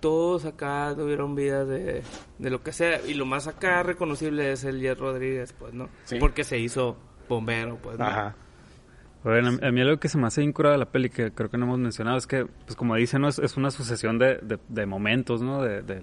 [0.00, 2.02] Todos acá tuvieron vidas de,
[2.38, 3.00] de lo que sea.
[3.06, 5.88] Y lo más acá reconocible es el Jet Rodríguez, pues, ¿no?
[6.04, 6.16] Sí.
[6.20, 6.96] Porque se hizo
[7.28, 8.04] bombero, pues, ¿no?
[8.04, 8.36] Ajá.
[9.24, 11.56] Bueno, a mí algo que se me hace incurado de la peli que creo que
[11.56, 13.28] no hemos mencionado es que, pues como dicen, ¿no?
[13.28, 15.62] es, es una sucesión de, de, de momentos, ¿no?
[15.62, 16.02] De, de,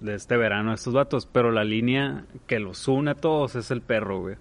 [0.00, 3.80] de este verano estos vatos, pero la línea que los une a todos es el
[3.82, 4.36] perro, güey.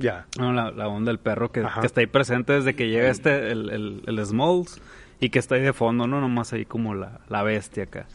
[0.00, 0.26] Ya.
[0.38, 3.52] No, la, la onda del perro que, que está ahí presente desde que llega este,
[3.52, 4.80] el, el, el Smalls,
[5.20, 6.20] y que está ahí de fondo, ¿no?
[6.20, 8.06] Nomás ahí como la, la bestia acá.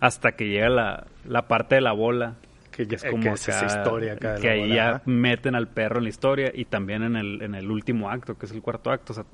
[0.00, 2.34] Hasta que llega la, la parte de la bola,
[2.70, 5.68] que ya es como que es esa historia acá que ahí bola, ya meten al
[5.68, 8.60] perro en la historia y también en el, en el último acto, que es el
[8.60, 9.12] cuarto acto.
[9.12, 9.24] O sea,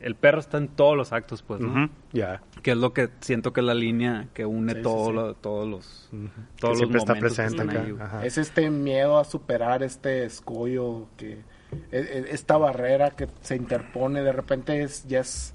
[0.00, 1.90] el perro está en todos los actos, pues, ¿no?
[2.12, 2.40] Ya.
[2.62, 5.12] Que es lo que siento que es la línea que une Sí, sí, todo sí.
[5.12, 6.28] lo- todos los Ujú.
[6.60, 8.18] todos Que los está que presente están acá.
[8.20, 8.26] ahí.
[8.26, 14.22] Es este miedo a superar este escollo que e- e- esta barrera que se interpone
[14.22, 15.54] de repente es ya es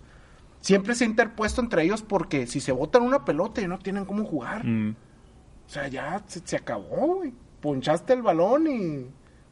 [0.60, 4.06] siempre se ha interpuesto entre ellos porque si se botan una pelota y no tienen
[4.06, 4.92] cómo jugar, Mm.
[5.66, 7.34] o sea, ya se, se acabó, güey.
[7.62, 9.06] Ponchaste el balón y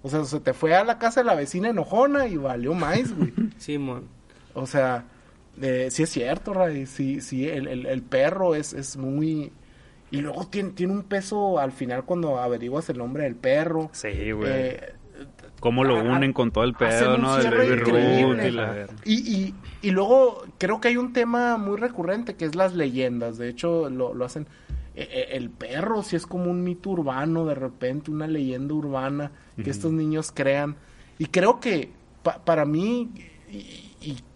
[0.04, 3.16] o sea, se te fue a la casa de la vecina enojona y valió más,
[3.16, 3.32] güey.
[3.58, 4.06] Simón.
[4.54, 5.06] O sea,
[5.62, 6.86] eh, sí es cierto, Ray.
[6.86, 9.52] Sí, sí, el, el, el perro es, es muy...
[10.12, 13.90] Y luego tiene, tiene un peso al final cuando averiguas el nombre del perro.
[13.94, 14.52] Sí, güey.
[14.52, 14.94] Eh,
[15.60, 17.38] Cómo lo unen con todo el pedo, ¿no?
[17.38, 22.36] Del Baby y la y, y, y luego creo que hay un tema muy recurrente
[22.36, 23.38] que es las leyendas.
[23.38, 24.48] De hecho, lo, lo hacen...
[24.96, 29.32] eh, eh, el perro si es como un mito urbano de repente, una leyenda urbana
[29.64, 30.76] que estos niños crean.
[31.20, 31.92] Y creo que
[32.24, 33.12] pa- para mí,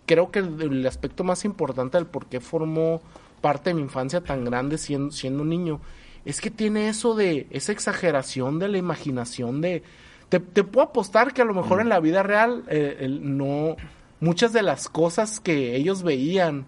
[0.05, 3.01] creo que el, el aspecto más importante del por qué formó
[3.41, 5.81] parte de mi infancia tan grande siendo, siendo un niño,
[6.25, 9.83] es que tiene eso de, esa exageración de la imaginación de...
[10.29, 13.75] Te, te puedo apostar que a lo mejor en la vida real eh, el- no...
[14.21, 16.65] Muchas de las cosas que ellos veían,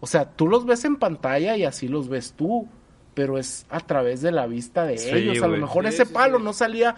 [0.00, 2.68] o sea, tú los ves en pantalla y así los ves tú,
[3.14, 5.42] pero es a través de la vista de Sí, ellos.
[5.42, 6.96] A lo mejor Sí, ese sí, palo no salía...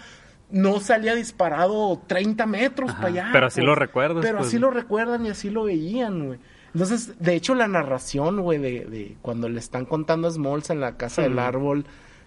[0.51, 3.29] No salía disparado 30 metros Ajá, para allá.
[3.33, 3.67] pero así pues.
[3.67, 4.49] lo recuerdas, Pero pues.
[4.49, 6.39] así lo recuerdan y así lo veían, güey.
[6.73, 10.81] Entonces, de hecho, la narración, güey, de, de cuando le están contando a Smalls en
[10.81, 11.85] la casa del árbol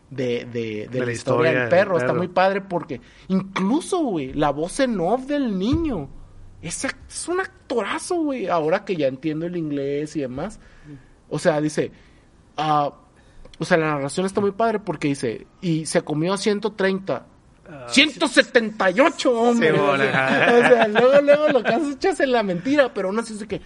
[0.09, 3.99] de, de, de De la, la historia historia del perro, está muy padre porque incluso,
[3.99, 6.09] güey, la voz en off del niño
[6.61, 10.59] es, es un actorazo, güey, ahora que ya entiendo el inglés y demás.
[11.29, 11.91] O sea, dice,
[12.57, 12.93] ah,
[13.59, 17.25] o sea, la narración está muy padre porque dice, y se comió 130.
[17.87, 19.71] 178, hombre.
[19.71, 20.53] Sí, o, bueno, sea, ajá.
[20.53, 23.47] o sea, luego, luego lo que haces echas en la mentira, pero aún así dice
[23.47, 23.61] que,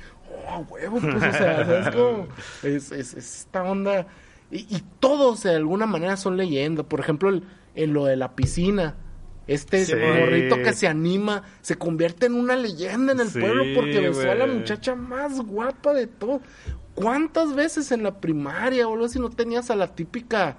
[0.49, 2.27] oh, huevo, pues, o sea, es como,
[2.63, 4.07] es, es- es esta onda.
[4.51, 6.85] Y, y todos de alguna manera son leyendas.
[6.85, 7.43] Por ejemplo, el-
[7.75, 8.95] en lo de la piscina.
[9.45, 9.93] Este Sí.
[9.95, 14.29] morrito que se anima se convierte en una leyenda en el Sí, pueblo porque besó
[14.29, 16.41] a la muchacha más guapa de todo.
[16.95, 20.57] ¿Cuántas veces en la primaria o algo así no tenías a la típica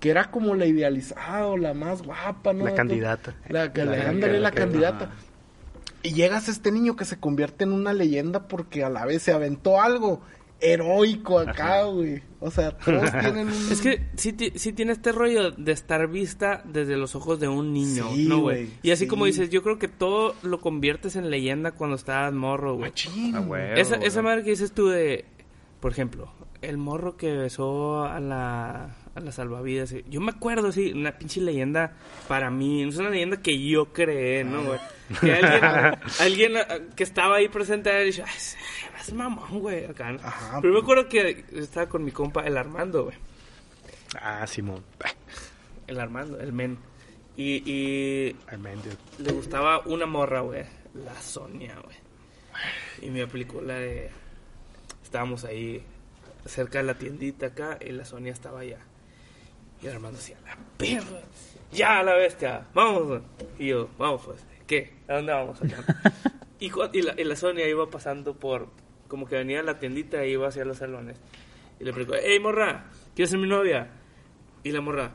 [0.00, 2.64] que era como la idealizada o la más guapa, ¿no?
[2.64, 3.34] La candidata.
[3.48, 5.10] La, que La- le- ándale, la- candidata.
[6.02, 9.22] Y llegas a este niño que se convierte en una leyenda porque a la vez
[9.22, 10.20] se aventó algo
[10.60, 12.22] heroico acá, güey.
[12.40, 13.72] O sea, todos tienen un...
[13.72, 17.72] Es que sí, sí tiene este rollo de estar vista desde los ojos de un
[17.72, 18.68] niño, Sí, ¿no, güey?
[18.82, 19.08] Y así sí.
[19.08, 22.92] como dices, yo creo que todo lo conviertes en leyenda cuando estás morro, güey.
[23.34, 23.80] Ah, güey.
[23.80, 24.08] Esa, güey.
[24.08, 25.24] esa madre que dices tú de,
[25.80, 26.32] por ejemplo,
[26.62, 29.94] el morro que besó a la, a la salvavidas.
[30.08, 31.96] Yo me acuerdo, sí, una pinche leyenda
[32.28, 32.82] para mí.
[32.82, 34.78] Es una leyenda que yo creé, ¿no, güey?
[35.20, 35.64] Que alguien,
[36.20, 38.22] alguien ah, que estaba ahí presente ay, sí,
[38.92, 40.12] vas mamón, güey, acá.
[40.12, 40.20] ¿no?
[40.22, 43.16] Ajá, Pero me acuerdo que estaba con mi compa, el Armando, güey.
[44.20, 44.84] Ah, Simón.
[45.86, 46.78] El Armando, el men.
[47.36, 48.96] Y, y man, dude.
[49.18, 50.64] le gustaba una morra, güey.
[50.94, 51.96] La Sonia, güey.
[53.00, 54.10] Y me aplicó la de...
[55.02, 55.82] Estábamos ahí
[56.44, 58.78] cerca de la tiendita acá y la Sonia estaba allá.
[59.82, 61.20] Y el Armando decía, la perra.
[61.72, 62.66] Ya, la bestia.
[62.74, 63.06] Vamos.
[63.06, 63.20] güey".
[63.58, 64.44] Y yo, vamos pues.
[64.66, 64.94] ¿Qué?
[65.08, 65.62] ¿A dónde vamos?
[65.62, 65.84] Acá?
[66.60, 68.68] y, y, la, y la Sonia iba pasando por...
[69.08, 71.16] Como que venía a la tiendita e iba hacia los salones.
[71.78, 73.88] Y le preguntó, hey, morra, ¿quieres ser mi novia?
[74.64, 75.14] Y la morra,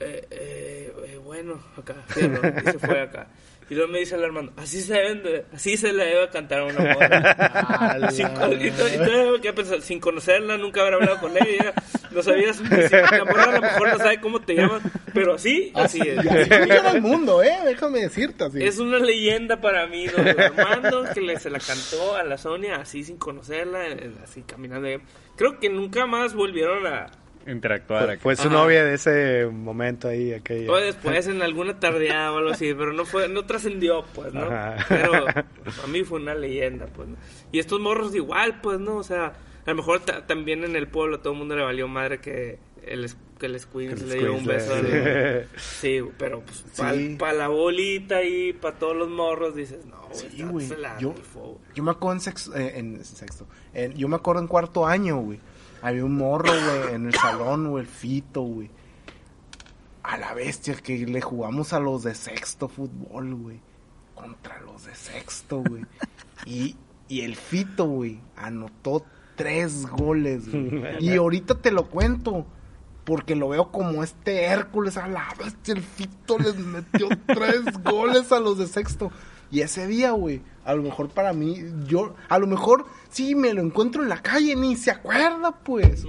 [0.00, 2.42] eh, eh, eh, bueno, acá, fierro.
[2.46, 3.28] Y se fue acá.
[3.70, 6.60] Y luego me dice el Armando, así se deben de- así se le debe cantar
[6.60, 8.10] a una morra.
[8.10, 11.72] sin, y to- y todavía me quedé pensando, sin conocerla, nunca haber hablado con ella,
[12.10, 14.82] no sabías, si la morra a lo mejor no sabe cómo te llamas,
[15.14, 16.18] pero así, así es.
[16.94, 17.56] El mundo, ¿eh?
[17.64, 18.62] Déjame decirte así.
[18.62, 22.76] Es una leyenda para mí, don Armando, que le, se la cantó a la Sonia
[22.76, 24.88] así sin conocerla, eh, así caminando.
[25.36, 27.06] Creo que nunca más volvieron a...
[27.46, 28.56] Interactuar Fue, fue su Ajá.
[28.56, 30.70] novia de ese momento ahí, aquella.
[30.70, 34.42] O después en alguna tardeada o algo así, pero no fue, no trascendió, pues, ¿no?
[34.42, 34.76] Ajá.
[34.88, 37.08] Pero a mí fue una leyenda, pues.
[37.08, 37.16] ¿no?
[37.50, 38.96] Y estos morros igual, pues, ¿no?
[38.96, 39.26] O sea,
[39.64, 42.58] a lo mejor ta- también en el pueblo todo el mundo le valió madre que
[42.86, 44.74] el, que el Squeeze Que el le dio un beso.
[44.74, 47.16] al- Sí, pero pues para Sí.
[47.36, 50.66] la bolita y para todos los morros dices, no, güey, Sí, güey.
[50.66, 51.14] se la Yo,
[51.74, 53.46] yo me acuerdo en sexto, eh, en sexto.
[53.74, 55.38] en- yo me acuerdo en cuarto año, güey.
[55.82, 58.70] Había un morro, güey, en el salón, güey, el fito, güey.
[60.04, 63.60] A la bestia que le jugamos a los de sexto fútbol, güey.
[64.14, 65.84] Contra los de sexto, güey.
[66.46, 66.76] Y,
[67.08, 70.96] y el fito, güey, anotó tres goles, güey.
[71.00, 72.46] Y ahorita te lo cuento.
[73.04, 75.74] Porque lo veo como este Hércules a la bestia.
[75.74, 79.10] El Fito les metió tres goles a los de sexto.
[79.52, 83.52] Y ese día, güey, a lo mejor para mí, yo, a lo mejor sí me
[83.52, 86.06] lo encuentro en la calle, ni se acuerda, pues.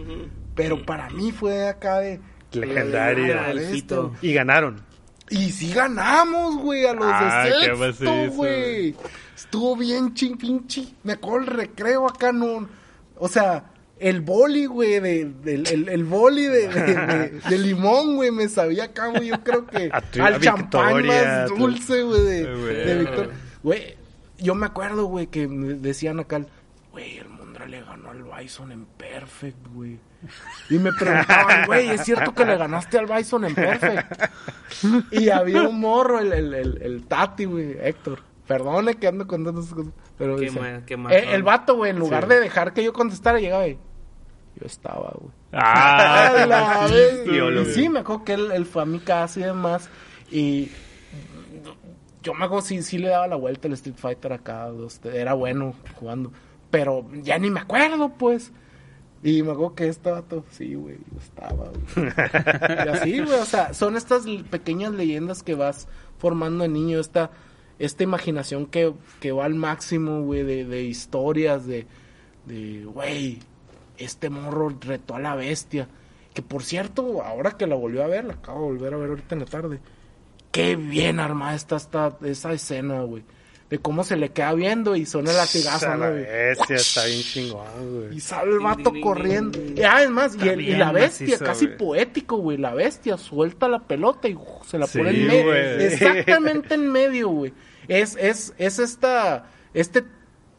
[0.55, 2.21] Pero para mí fue acá de.
[2.53, 3.53] Legendaria.
[3.69, 4.13] Fito.
[4.21, 4.81] Y ganaron.
[5.29, 8.95] Y sí ganamos, güey, a los Ah, de sexto, güey.
[9.35, 10.85] Estuvo bien ching pinche.
[11.03, 12.69] Me acuerdo el recreo acá, no.
[13.17, 13.72] O sea,
[14.03, 18.47] el boli, güey, de, del- el, el boli de, de, de- de limón, güey, me
[18.49, 19.27] sabía acá, güey.
[19.29, 19.89] Yo creo que
[20.21, 22.75] al champán Victoria, más dulce, güey, de, güey.
[22.85, 23.31] de Victoria.
[23.63, 23.97] Güey,
[24.37, 26.45] yo me acuerdo, güey, que me decían acá,
[26.91, 29.99] güey, el Mondra le ganó al Bison en Perfect, güey.
[30.69, 34.21] Y me preguntaban, güey, ¿es cierto que le ganaste al Bison en Perfect?
[35.11, 38.19] Y había un morro, el, el, el, el Tati, güey, Héctor.
[38.47, 39.93] Perdone que ando contando esas cosas.
[40.17, 42.29] Pero Qué dice, ma- qué eh, el vato, güey, en lugar Sí.
[42.29, 43.77] de dejar que yo contestara, llegaba y
[44.63, 45.31] yo estaba, güey.
[45.51, 46.93] Ah, la sí,
[47.81, 47.89] vez.
[47.89, 49.89] me acuerdo que él, él fue a mi casa y demás.
[50.31, 50.69] Y
[52.21, 54.67] yo me acuerdo, sí, sí le daba la vuelta al Street Fighter acá.
[54.69, 56.31] dos- Era bueno jugando.
[56.71, 58.51] Pero ya ni me acuerdo, pues.
[59.21, 62.07] Y me acuerdo que este vato, sí, güey, yo estaba, güey.
[62.85, 65.87] y así, güey, o sea, son estas pequeñas leyendas que vas
[66.17, 67.31] formando en niño, esta,
[67.79, 71.87] esta imaginación que, que va al máximo, güey, de, de historias, de,
[72.45, 73.39] de, güey,
[73.97, 75.87] este morro retó a la bestia.
[76.33, 79.09] Que por cierto, ahora que la volvió a ver, la acabo de volver a ver
[79.09, 79.79] ahorita en la tarde.
[80.51, 83.23] Qué bien armada está esta, esa escena, güey.
[83.69, 86.23] De cómo se le queda viendo y suena el latigazo, A ¿no, la güey?
[86.25, 88.19] bestia, está bien chingón, Y güey.
[88.19, 89.59] sale el Ding, vato ding, ding, corriendo.
[89.75, 91.77] Y además, y, Está el- y la bestia, macizo, casi güey.
[91.77, 92.57] poético, güey.
[92.57, 95.43] La bestia suelta la pelota y uf, se la Sí, pone en medio.
[95.45, 95.83] güey.
[95.85, 97.53] Exactamente en medio, güey.
[97.87, 100.03] Es, es, es esta, este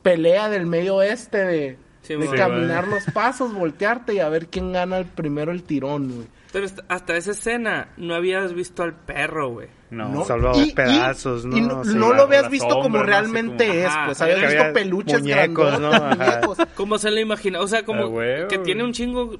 [0.02, 4.72] pelea del medio oeste de, Sí, de caminar los pasos, voltearte y a ver quién
[4.72, 6.26] gana el primero el tirón, güey.
[6.52, 9.68] Pero hasta- esa escena no habías visto al perro, güey.
[9.90, 10.08] No.
[10.08, 11.56] No, Solo y- pedazos, y- ¿no?
[11.56, 14.40] y no, Sí, no lo habías visto sombra, como realmente como- es, Ajá, pues habías
[14.40, 15.90] visto había peluches muñecos, ¿no?
[15.90, 16.40] grandotes, Ajá.
[16.40, 16.68] muñecos.
[16.76, 17.60] ¿Cómo se lo imagina?
[17.60, 19.36] O sea, como Ah, que tiene un chingo.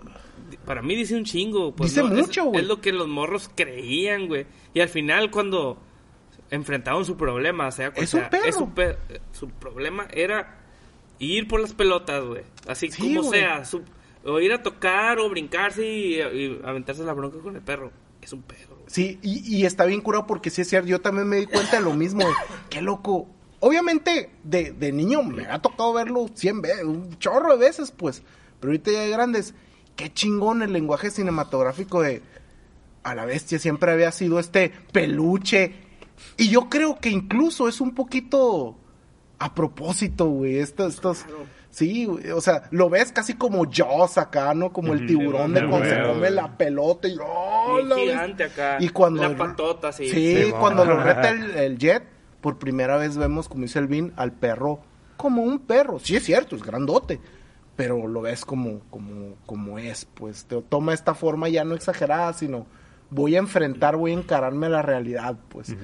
[0.64, 1.74] Para mí dice un chingo.
[1.74, 2.14] Pues, Dice ¿no?
[2.14, 2.62] Es- mucho, güey.
[2.62, 4.46] Es, lo que los morros creían, güey.
[4.72, 5.78] Y al final, cuando
[6.50, 8.52] enfrentaron su problema, o sea, Es o sea, un perro.
[8.52, 8.96] su, pe-
[9.32, 10.58] su problema era
[11.24, 12.42] ir por las pelotas, güey.
[12.66, 13.40] Así Sí, como güey.
[13.40, 13.64] sea.
[13.64, 13.82] su-
[14.26, 17.90] o ir a tocar o brincarse y, y aventarse la bronca con el perro.
[18.22, 18.76] Es un perro.
[18.76, 18.84] güey.
[18.86, 21.76] Sí, y, y está bien curado porque sí es cierto, yo también me di cuenta
[21.78, 22.34] de lo mismo, güey.
[22.70, 23.28] qué loco.
[23.60, 28.22] Obviamente, de, de niño me ha tocado verlo 100 veces, un chorro de veces, pues,
[28.60, 29.54] pero ahorita ya de grandes,
[29.96, 32.22] qué chingón el lenguaje cinematográfico de
[33.02, 35.74] a la bestia siempre había sido este peluche.
[36.38, 38.76] Y yo creo que incluso es un poquito
[39.38, 41.24] a propósito, güey, estos, estos,
[41.70, 44.72] sí, güey, o sea, lo ves casi como Jaws acá, ¿no?
[44.72, 48.78] Como el tiburón de cuando se come la pelota y, ¡oh, gigante acá.
[48.80, 50.08] Y cuando La patota, sí.
[50.08, 52.04] Sí, Sí, cuando lo reta el, el jet,
[52.40, 54.80] por primera vez vemos, como dice el Vin, al perro
[55.16, 55.98] como un perro.
[55.98, 57.20] Sí es cierto, es grandote,
[57.76, 62.32] pero lo ves como, como, como es, pues te toma esta forma ya no exagerada,
[62.32, 62.66] sino
[63.10, 65.74] voy a enfrentar, voy a encararme a la realidad, pues.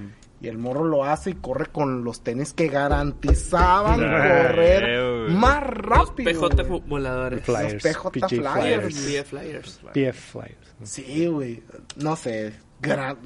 [0.43, 5.77] Y el morro lo hace y corre con los tenis que garantizaban correr más Los
[5.83, 6.49] rápido.
[6.51, 6.81] PJ güey.
[6.87, 7.45] voladores.
[7.45, 7.75] Flyers.
[7.75, 8.95] Los PJ PG Flyers.
[8.95, 9.81] PF Flyers.
[9.93, 10.75] PF Flyers.
[10.83, 11.63] Sí, güey,
[11.97, 13.19] no sé, gran...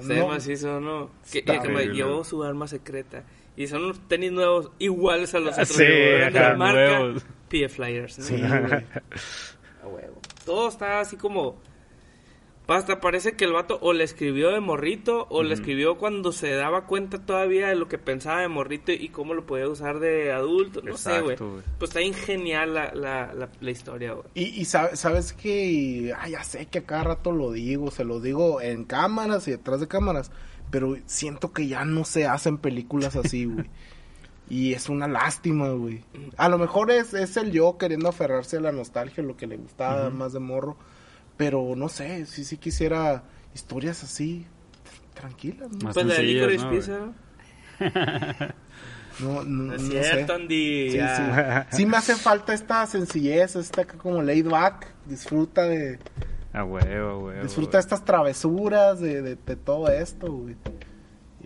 [0.00, 1.10] Se no- macizo, ¿no?
[1.30, 1.42] Que,
[1.92, 3.24] llevó su arma secreta.
[3.56, 5.76] Y son unos tenis nuevos iguales a los Ah, otros.
[5.76, 7.24] sí, de la marca nuevos.
[7.48, 8.18] PF Flyers.
[8.18, 8.24] ¿no?
[8.24, 8.84] Sí, güey.
[9.82, 10.20] A huevo.
[10.44, 11.56] Todo está así como...
[12.68, 16.50] Hasta parece que el vato o le escribió de morrito o le escribió cuando se
[16.52, 20.32] daba cuenta todavía de lo que pensaba de morrito y cómo lo podía usar de
[20.32, 20.82] adulto.
[20.82, 21.36] No sé, güey.
[21.36, 24.26] Pues está bien genial la, la, la, la historia, güey.
[24.34, 28.04] Y, y sabe- sabes que, ay, ya sé que a cada rato lo digo, se
[28.04, 30.32] lo digo en cámaras y detrás de cámaras,
[30.72, 33.66] pero siento que ya no se hacen películas así, güey.
[34.50, 36.02] y es una lástima, güey.
[36.36, 39.56] A lo mejor es, es el yo queriendo aferrarse a la nostalgia, lo que le
[39.56, 40.76] gustaba más de morro,
[41.36, 43.24] pero no sé, sí, sí quisiera
[43.54, 44.46] historias así,
[45.14, 45.78] tranquilas, ¿no?
[45.84, 47.14] Más Pues la de Licorice ¿no, Pizza, ¿no?
[49.18, 50.42] No, no, No es no cierto, sé.
[50.42, 50.90] Andy.
[50.90, 51.76] Sí, sí.
[51.78, 55.98] Sí me hace falta esta sencillez, esta como laid back, disfruta de...
[56.52, 57.42] A huevo, a huevo.
[57.42, 57.80] Disfruta güey.
[57.80, 60.56] estas travesuras de, de, de todo esto, güey.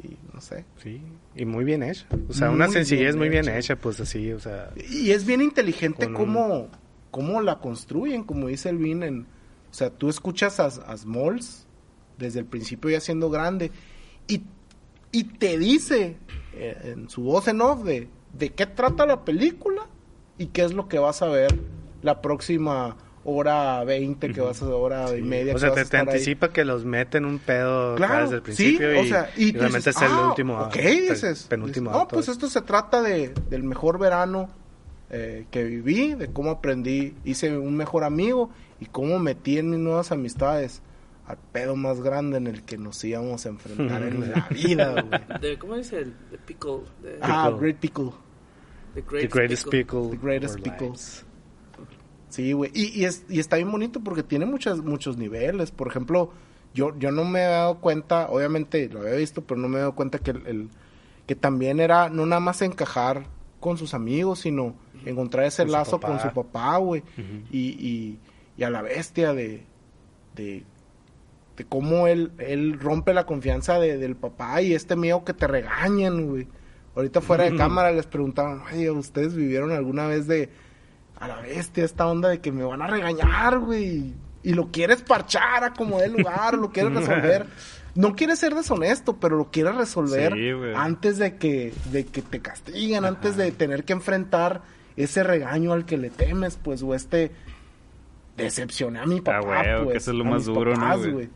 [0.03, 0.65] Y no sé.
[0.83, 1.03] Sí,
[1.37, 2.07] y muy bien hecha.
[2.29, 3.59] O sea, Muy una sencillez bien muy bien hecha.
[3.59, 4.71] hecha, pues así, o sea.
[4.91, 6.69] Y es bien inteligente Con un- cómo,
[7.11, 9.03] cómo la construyen, como dice el Vin.
[9.03, 9.27] En,
[9.71, 11.67] o sea, tú escuchas a, a Smalls
[12.19, 13.71] desde el principio ya siendo grande
[14.29, 14.43] y,
[15.13, 16.17] y te dice
[16.55, 19.83] eh, en su voz en off de, de qué trata la película
[20.39, 21.55] y qué es lo que vas a ver
[22.03, 26.03] la próxima hora 20 que vas a hora y media O sea, te, ahí.
[26.09, 29.45] anticipa que los meten un pedo Claro, desde el sí, principio o y, sea, y
[29.49, 30.59] y realmente dices, es el ah, último.
[30.61, 34.49] ok, dices, penúltimo dices, no, pues esto se trata de, del mejor verano
[35.11, 38.51] eh, que viví, de cómo aprendí, hice un mejor amigo
[38.81, 40.83] y cómo metí en mis nuevas amistades
[41.27, 45.41] al pedo más grande en el que nos íbamos a enfrentar en la vida, güey.
[45.41, 46.81] De- ¿Cómo dice el de pickle?
[47.21, 47.61] Ah, Pickle.
[47.61, 48.11] Great Pickle.
[48.95, 50.09] the The greatest pickle.
[50.11, 50.87] The greatest for pickle.
[50.89, 51.25] lives.
[52.29, 52.71] Sí, güey.
[52.75, 55.71] Y, y, es, y está bien bonito porque tiene muchas, muchos niveles.
[55.73, 56.33] Por ejemplo,
[56.75, 59.81] yo, yo no me he dado cuenta, obviamente lo había visto, pero no me he
[59.81, 60.69] dado cuenta que el, el-
[61.27, 63.25] que también era no nada más encajar
[63.61, 64.75] con sus amigos, sino
[65.05, 67.03] encontrar ese Con lazo con su papá, güey.
[67.53, 68.19] Y, y,
[68.61, 69.65] y a la bestia de,
[70.37, 70.63] de,
[71.57, 75.47] de cómo él, él rompe la confianza de- del papá y este miedo que te
[75.49, 76.47] regañan, güey.
[76.95, 80.51] Ahorita fuera de cámara les preguntaban, oye, ¿ustedes vivieron alguna vez de
[81.19, 84.15] a la bestia esta onda de que me van a regañar, güey?
[84.43, 87.47] Y lo quieres parchar a como de lugar, lo quieres resolver.
[87.97, 92.39] No quieres ser deshonesto, pero lo quieres resolver Sí, antes de que, de que te
[92.41, 94.63] castiguen, antes de tener que enfrentar
[94.97, 97.33] ese regaño al que le temes, pues, o este,
[98.43, 99.93] decepcioné a mi papá, Ah, güey, pues.
[99.93, 101.29] que eso es lo más duro, ¿no, güey?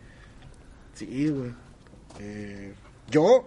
[0.95, 1.51] Sí, güey.
[2.21, 2.75] Eh,
[3.11, 3.47] yo,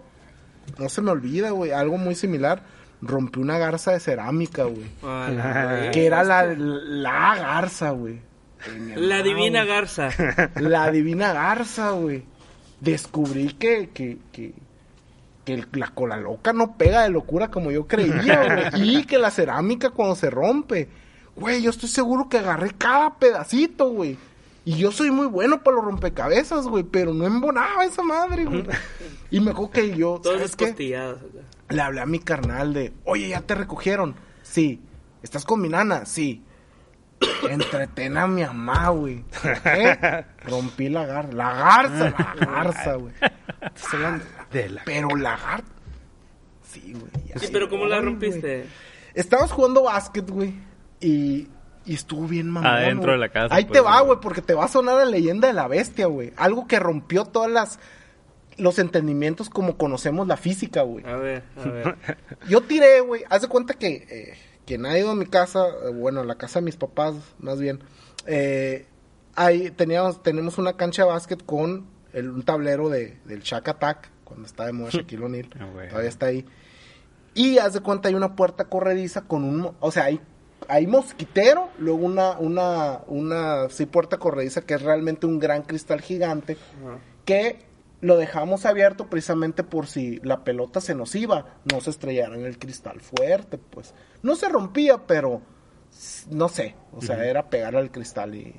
[0.78, 2.62] no se me olvida, güey, algo muy similar.
[3.00, 4.86] Rompí una garza de cerámica, güey.
[5.02, 5.90] A la verga.
[5.92, 8.20] Que era la, la garza, güey.
[8.96, 9.74] La mamá, divina güey.
[9.74, 10.08] garza.
[10.56, 12.24] La divina garza, güey.
[12.80, 14.52] Descubrí que, que, que,
[15.44, 18.82] que el- la cola loca no pega de locura como yo creía, güey.
[18.98, 20.88] Y que la cerámica cuando se rompe,
[21.38, 24.18] güey, yo estoy seguro que agarré cada pedacito, güey.
[24.64, 28.66] Y yo soy muy bueno para los rompecabezas, güey, pero no embonaba esa madre, güey.
[29.30, 31.20] Y me acuerdo que yo, Todos descostillados.
[31.68, 34.14] Le hablé a mi carnal de, oye, ¿ya te recogieron?
[34.42, 34.80] Sí.
[35.22, 36.06] ¿Estás con mi nana?
[36.06, 36.42] Sí.
[37.48, 39.24] Entretén a mi mamá, güey.
[39.42, 40.24] ¿Qué?
[40.44, 41.32] Rompí la garza.
[41.32, 43.12] La garza, la garza, güey.
[44.52, 44.82] De la...
[44.84, 45.72] Pero la garza.
[46.62, 47.10] Sí, güey.
[47.40, 48.66] Sí, pero ¿cómo la rompiste?
[49.14, 50.54] Estábamos jugando básquet, güey.
[51.00, 51.48] Y,
[51.86, 52.70] y estuvo bien mamón.
[52.70, 54.18] Adentro de la casa, Ahí pues, te va, güey.
[54.20, 56.32] porque te va a sonar la leyenda de la bestia, güey.
[56.36, 57.78] Algo que rompió todas las.
[58.56, 61.04] Los entendimientos como conocemos la física, güey.
[61.06, 61.96] A ver, a ver.
[62.48, 63.22] Yo tiré, güey.
[63.30, 64.34] Haz de cuenta que eh,
[64.66, 67.60] quien ha ido a mi casa, eh, bueno, a la casa de mis papás, más
[67.60, 67.78] bien,
[68.26, 68.86] eh,
[69.36, 74.10] ahí teníamos, tenemos una cancha de básquet con el- un tablero de, del Shack Attack,
[74.24, 75.48] cuando está de moda Shaquille O'Neal.
[75.60, 75.88] Ah, güey.
[75.88, 76.44] Todavía está ahí.
[77.34, 80.20] Y haz de cuenta hay una puerta corrediza con un, o sea, hay,
[80.66, 86.00] hay mosquitero, luego una, una, una, sí, puerta corrediza que es realmente un gran cristal
[86.00, 86.98] gigante Ajá.
[87.24, 87.68] que
[88.00, 92.44] lo dejamos abierto precisamente por si la pelota se nos iba, no se estrellara en
[92.44, 93.94] el cristal fuerte, pues.
[94.22, 95.42] No se rompía, pero
[96.30, 98.54] no sé, o sea, era pegar al cristal y,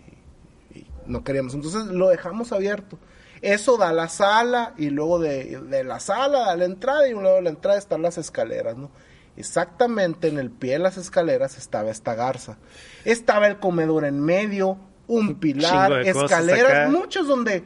[0.73, 1.53] y no queríamos.
[1.53, 2.99] Entonces lo dejamos abierto.
[3.41, 7.11] Eso da a la sala y luego de, de la sala a la entrada y
[7.11, 8.91] luego de la entrada están las escaleras, ¿no?
[9.39, 12.57] Exactamente en el pie de las escaleras estaba esta garza.
[13.05, 14.77] Estaba el comedor en medio,
[15.07, 17.63] un pilar, escaleras, muchos donde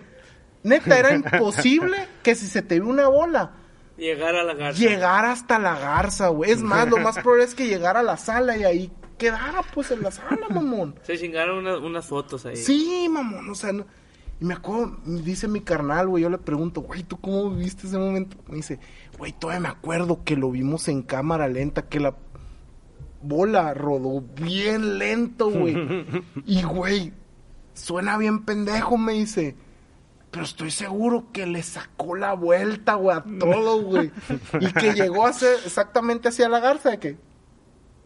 [0.63, 3.51] neta era imposible que si se te ve una bola
[3.97, 4.79] Llegar a la garza.
[4.79, 6.51] llegar hasta la garza, güey.
[6.51, 9.91] Es más, lo más probable es que llegara a la sala y ahí quedara pues
[9.91, 10.95] en la sala, mamón.
[11.03, 12.55] Se chingaron una- unas fotos ahí.
[12.55, 13.85] Sí, mamón, o sea, no-
[14.43, 17.87] y me acuerdo, me dice mi carnal, güey, yo le pregunto, güey, ¿tú cómo viviste
[17.87, 18.35] ese momento?
[18.49, 18.77] Me dice,
[19.17, 22.17] güey, todavía me acuerdo que lo vimos en cámara lenta, que la
[23.21, 25.77] bola rodó bien lento, güey.
[26.45, 27.13] y, güey,
[27.73, 29.55] suena bien pendejo, me dice.
[30.29, 34.11] Pero estoy seguro que le sacó la vuelta, güey, a todo, güey.
[34.59, 37.17] y que llegó a ser exactamente hacia la garza, de que...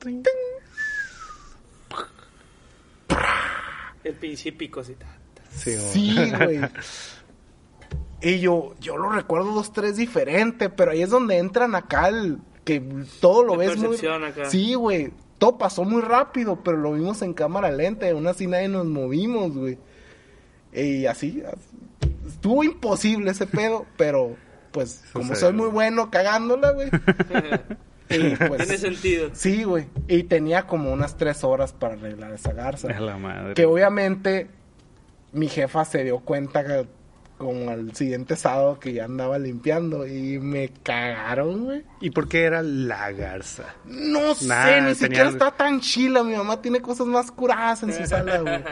[0.01, 0.21] ting,
[4.03, 4.95] El principio así.
[5.51, 6.61] Sí, güey.
[8.21, 12.39] Y yo, yo lo recuerdo dos, tres diferente, pero ahí es donde entran acá el
[12.63, 12.81] que
[13.21, 13.97] todo lo La ves muy.
[13.97, 14.49] acá.
[14.49, 15.11] Sí, güey.
[15.37, 18.85] Todo pasó muy rápido, pero lo vimos en cámara lenta y aún así nadie nos
[18.87, 19.77] movimos, güey.
[20.73, 22.09] Y así, así.
[22.27, 24.35] estuvo imposible ese pedo, pero
[24.71, 26.89] pues como soy muy bueno cagándola, güey.
[28.09, 29.29] y, pues, Tiene sentido.
[29.33, 29.87] Sí, güey.
[30.07, 32.89] Y tenía como unas tres horas para arreglar esa garza.
[32.89, 33.53] A la madre.
[33.53, 34.49] Que obviamente
[35.33, 36.87] mi jefa se dio cuenta que
[37.37, 41.83] como al siguiente sábado que ya andaba limpiando y me cagaron, güey.
[42.01, 43.75] ¿Y por qué era la garza?
[43.85, 46.23] No sé, ni siquiera está tan chila.
[46.23, 48.63] Mi mamá tiene cosas más curadas en su sala, güey.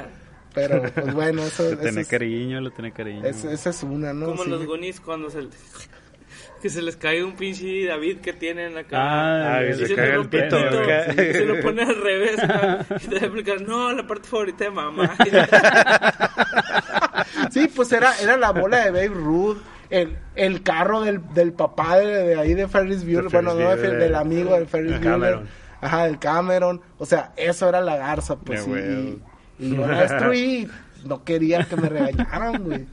[0.56, 3.24] Pero, pues bueno, eso, Le eso tiene es, cariño, le tiene cariño.
[3.26, 4.28] es- esa es una, ¿no?
[4.28, 4.50] Como Sí.
[4.50, 5.42] los gonis cuando se
[6.66, 8.98] que se les cae un pinche David que tienen acá.
[8.98, 12.38] Ah, Ah, y se se, caga le el rompe pito, se lo pone al revés.
[13.04, 15.16] Y te explicar, no, la parte favorita de mamá.
[17.52, 19.58] Sí, pues era, era la bola de Babe Ruth,
[19.92, 23.96] el, el carro del, del papá de, de ahí de Ferris Bueller, bueno, no de
[23.96, 25.12] del amigo de Ferris Bueller.
[25.12, 25.48] Cameron.
[25.82, 26.82] Ajá, del Cameron.
[26.98, 29.20] O sea, eso era la garza, pues huevo.
[29.60, 30.68] Y, y yo la destruí.
[31.06, 32.88] No quería que me regañaran, güey.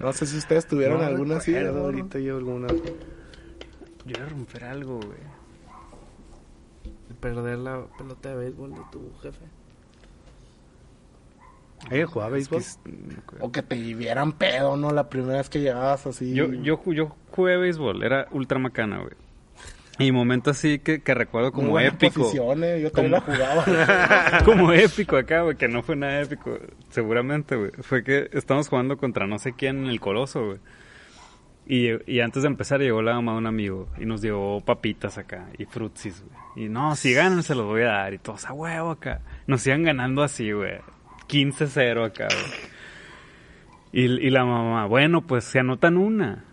[0.00, 1.56] No sé si ustedes tuvieron No alguna así.
[1.56, 2.68] ahorita yo alguna.
[2.68, 5.38] Yo iba a romper algo, güey.
[7.20, 9.44] Perder la pelota de béisbol de tu jefe.
[11.90, 12.60] ¿Ella jugaba béisbol?
[12.60, 13.36] Es que es-.
[13.40, 14.92] O que te vivieran pedo, ¿no?
[14.92, 16.34] La primera vez que llegabas así.
[16.34, 19.12] Yo, yo, yo jugué béisbol, era ultra macana, güey.
[19.98, 22.22] Y momento así que, que recuerdo como épico.
[22.22, 23.64] posición, eh, Yo también la Como- jugaba.
[24.44, 26.56] como épico acá, güey, que no fue nada épico,
[26.90, 27.72] seguramente, güey.
[27.82, 30.58] Fue que estábamos jugando contra no sé quién en el Coloso, güey.
[31.66, 35.18] Y, y antes de empezar llegó la mamá de un amigo y nos dio papitas
[35.18, 36.64] acá y frutsis, güey.
[36.66, 39.20] Y no, si ganan se los voy a dar y todos a huevo acá.
[39.46, 40.78] Nos iban ganando así, güey.
[41.28, 44.04] 15-0 acá, güey.
[44.06, 46.44] Y, y la mamá, bueno, pues se anotan una.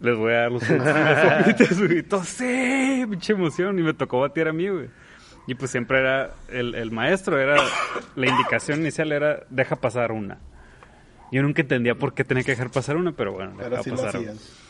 [0.00, 1.98] Les voy a dar los papitas, güey.
[1.98, 3.78] Y todos, sí, pinche emoción.
[3.78, 4.88] Y me tocó batear a mí, güey.
[5.46, 7.56] Y pues siempre era, el, el maestro era,
[8.16, 10.38] la indicación inicial era, deja pasar una.
[11.32, 13.90] Yo nunca entendía por qué tenía que dejar pasar una, pero bueno, Pero dejaba sí
[13.90, 14.30] lo pasar una.
[14.32, 14.66] hacías.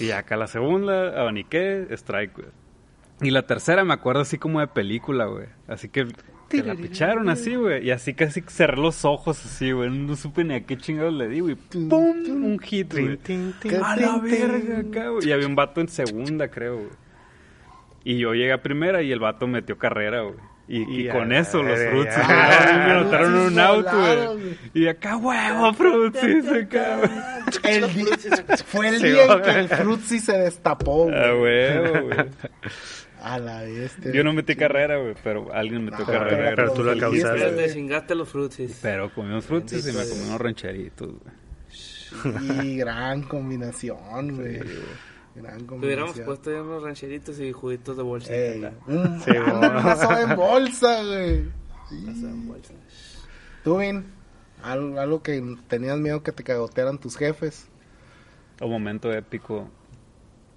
[0.00, 2.48] Y acá la segunda, abaniqué, strike, güey.
[3.22, 5.46] Y la tercera me acuerdo así como de película, güey.
[5.68, 6.06] Así que,
[6.50, 7.86] que la picharon así, güey.
[7.86, 9.88] Y así casi cerré los ojos así, güey.
[9.90, 11.54] No supe ni a qué chingados le di, güey.
[11.54, 11.90] ¡Pum!
[12.28, 13.18] Un hit, güey.
[13.82, 15.28] A la verga acá, güey.
[15.28, 16.90] Y había un vato en segunda, creo, güey.
[18.02, 20.36] Y yo llegué a primera y el vato metió carrera, güey.
[20.66, 23.84] Y, y Y con a eso la los fruits Ah, me anotaron Fruitsis un out,
[23.86, 24.58] volaron, güey.
[24.74, 27.74] Y acá, huevo, fruits, acá, güey.
[27.74, 27.84] El
[28.66, 31.14] fue el día en que el Fruitsy se destapó, güey.
[31.16, 32.18] A huevo, güey.
[33.22, 34.12] A la bestia.
[34.12, 36.52] Yo no metí carrera, güey, pero alguien metió No, carrera.
[36.56, 37.40] pero tú lo gracias a dijiste, Dios.
[37.42, 37.66] causaste.
[37.68, 38.78] Te chingaste los frutsis.
[38.82, 42.68] Pero comimos frutis y me comí unos rancheritos, güey.
[42.72, 44.58] Y gran combinación, güey.
[45.36, 48.34] Gran Te hubiéramos puesto ya unos rancheritos y juguitos de bolsita.
[48.34, 51.44] Ey, un, Sí, en bolsa, güey.
[51.90, 52.74] Bolsa en bolsa.
[53.62, 54.04] Tú, Vin,
[54.62, 57.68] algo, algo que tenías miedo que te cagotearan tus jefes.
[58.60, 59.70] Un momento épico.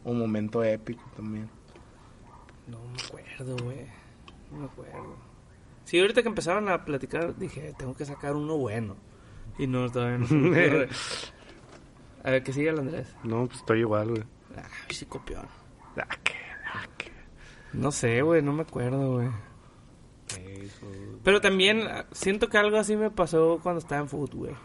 [0.06, 1.50] Un momento épico también.
[2.74, 3.88] No me acuerdo, güey.
[4.52, 5.16] No me acuerdo.
[5.86, 8.96] Sí, ahorita que empezaron a platicar, dije, tengo que sacar uno bueno.
[9.58, 10.28] Y no, todavía no.
[10.28, 10.90] se me ocurre.
[12.24, 13.16] a ver, que siga el Andrés.
[13.24, 14.24] No, pues estoy igual, güey.
[14.58, 15.46] Ah, sí, copión.
[15.98, 16.34] Ah, qué-
[16.74, 17.12] ah, qué-
[17.74, 19.30] No sé, güey, no me acuerdo, güey.
[21.24, 24.56] Pero también ah, siento que algo así me pasó cuando estaba en fútbol, güey.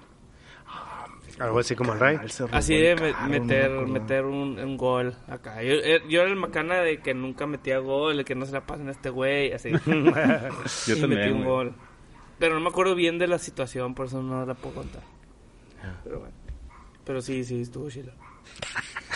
[1.41, 2.19] Algo así como el Ray.
[2.53, 5.63] Así el de no meter, me meter un, un gol acá.
[5.63, 8.53] Yo, eh, yo era el macana de que nunca metía gol, de que no se
[8.53, 9.71] la pasen a este güey, así.
[10.87, 11.75] Yo y metí un gol.
[12.39, 15.03] Pero no me acuerdo bien de la situación, por eso no la puedo contar.
[16.05, 16.35] Pero bueno.
[17.05, 18.13] Pero sí, sí, estuvo chido.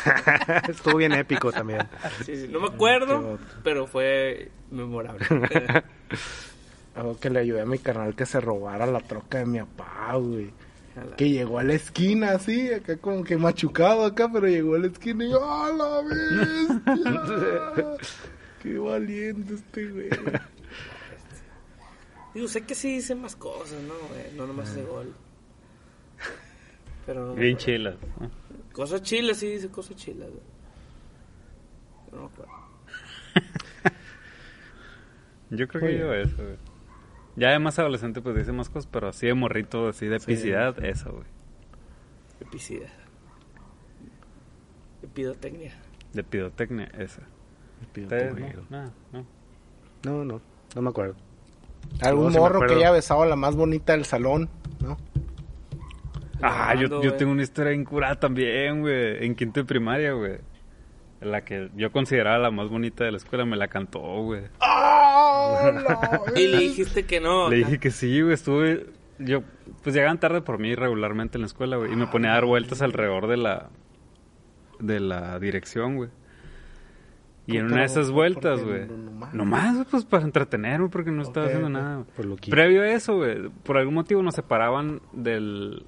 [0.68, 1.88] Estuvo bien épico también.
[2.24, 5.24] Sí, sí, No me acuerdo, pero fue memorable.
[6.94, 10.14] Algo que le ayudé a mi carnal que se robara la troca de mi papá,
[10.16, 10.50] güey.
[11.16, 14.88] Que llegó a la esquina así, acá como que machucado acá, pero llegó a la
[14.88, 17.96] esquina y yo, ¡ah, la bestia!
[18.62, 20.10] ¡Qué valiente este güey!
[22.34, 23.94] Digo, sé que sí hice más cosas, ¿no?
[24.08, 24.32] güey?
[24.36, 25.14] No nomás ese gol.
[27.06, 27.96] Pero no Bien chilas.
[28.20, 28.30] ¿no?
[28.72, 30.28] Cosas chilas, sí, hice cosas chilas,
[32.12, 32.52] no me acuerdo.
[35.50, 36.56] Yo creo que yo eso, güey.
[37.36, 40.82] Ya de más adolescente, pues dice más cosas, pero así de morrito, así de epicidad,
[40.84, 41.24] eso, güey.
[42.40, 42.90] Epicidad.
[45.02, 45.74] Epidotecnia.
[46.12, 47.22] De pirotecnia, esa.
[47.92, 48.82] Pido ¿Ustedes tu no?
[48.82, 49.26] No, no.
[50.04, 50.40] No, no,
[50.74, 51.14] no me acuerdo.
[52.00, 54.48] Algún No, sí morro que haya besado a la más bonita del salón,
[54.80, 54.96] ¿no?
[56.40, 59.24] Ah, yo, yo tengo una historia incurada también, güey.
[59.24, 60.38] En quinto de primaria, güey.
[61.22, 64.42] La que yo consideraba la más bonita de la escuela me la cantó, güey.
[64.60, 65.70] ¡Ah,
[66.34, 67.48] la Y le dijiste que no.
[67.48, 68.34] Le dije que sí, güey.
[68.34, 68.86] Estuve.
[69.18, 69.42] Yo,
[69.82, 71.92] pues llegaban tarde por mí regularmente en la escuela, güey.
[71.92, 73.68] Y me ponía a dar vueltas alrededor de la.
[74.80, 76.10] de la dirección, güey.
[77.46, 78.86] Y en una de esas ¿por vueltas, güey.
[78.86, 79.34] no- nomás?
[79.34, 81.96] Nomás, pues para entretenerme, porque no estaba haciendo nada.
[81.96, 82.06] güey.
[82.16, 82.50] Por lo que...
[82.52, 85.84] Previo a eso, güey, por algún motivo nos separaban del...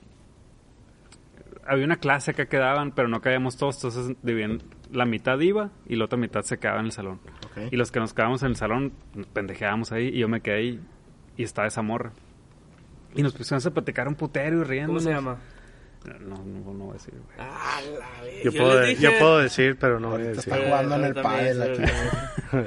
[1.67, 4.63] Había una clase acá que daban, pero no caíamos todos, entonces dividían-
[4.93, 7.21] la mitad iba y la otra mitad se quedaba en el salón.
[7.71, 8.93] Y los que nos quedábamos en el salón,
[9.33, 10.81] pendejeábamos ahí y yo me quedé ahí
[11.37, 12.13] y estaba esa morra.
[13.15, 14.89] Y nos pusimos a platicar un putero y riendo.
[14.89, 15.39] ¿Cómo se llama?
[16.21, 17.37] No, no, no voy a decir, güey.
[17.39, 18.45] Ah, la vez.
[18.45, 20.53] Yo, puedo, dije- yo puedo decir, pero no voy a Ahorita decir.
[20.53, 21.83] está jugando en el pádel aquí.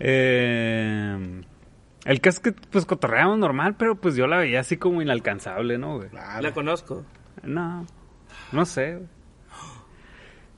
[0.00, 1.42] Eh,
[2.04, 5.78] el caso es que, pues, cotorreábamos normal, pero pues yo la veía así como inalcanzable,
[5.78, 6.08] ¿no, güey?
[6.10, 6.42] Claro.
[6.42, 7.04] La conozco.
[7.42, 7.86] No,
[8.52, 9.00] no sé.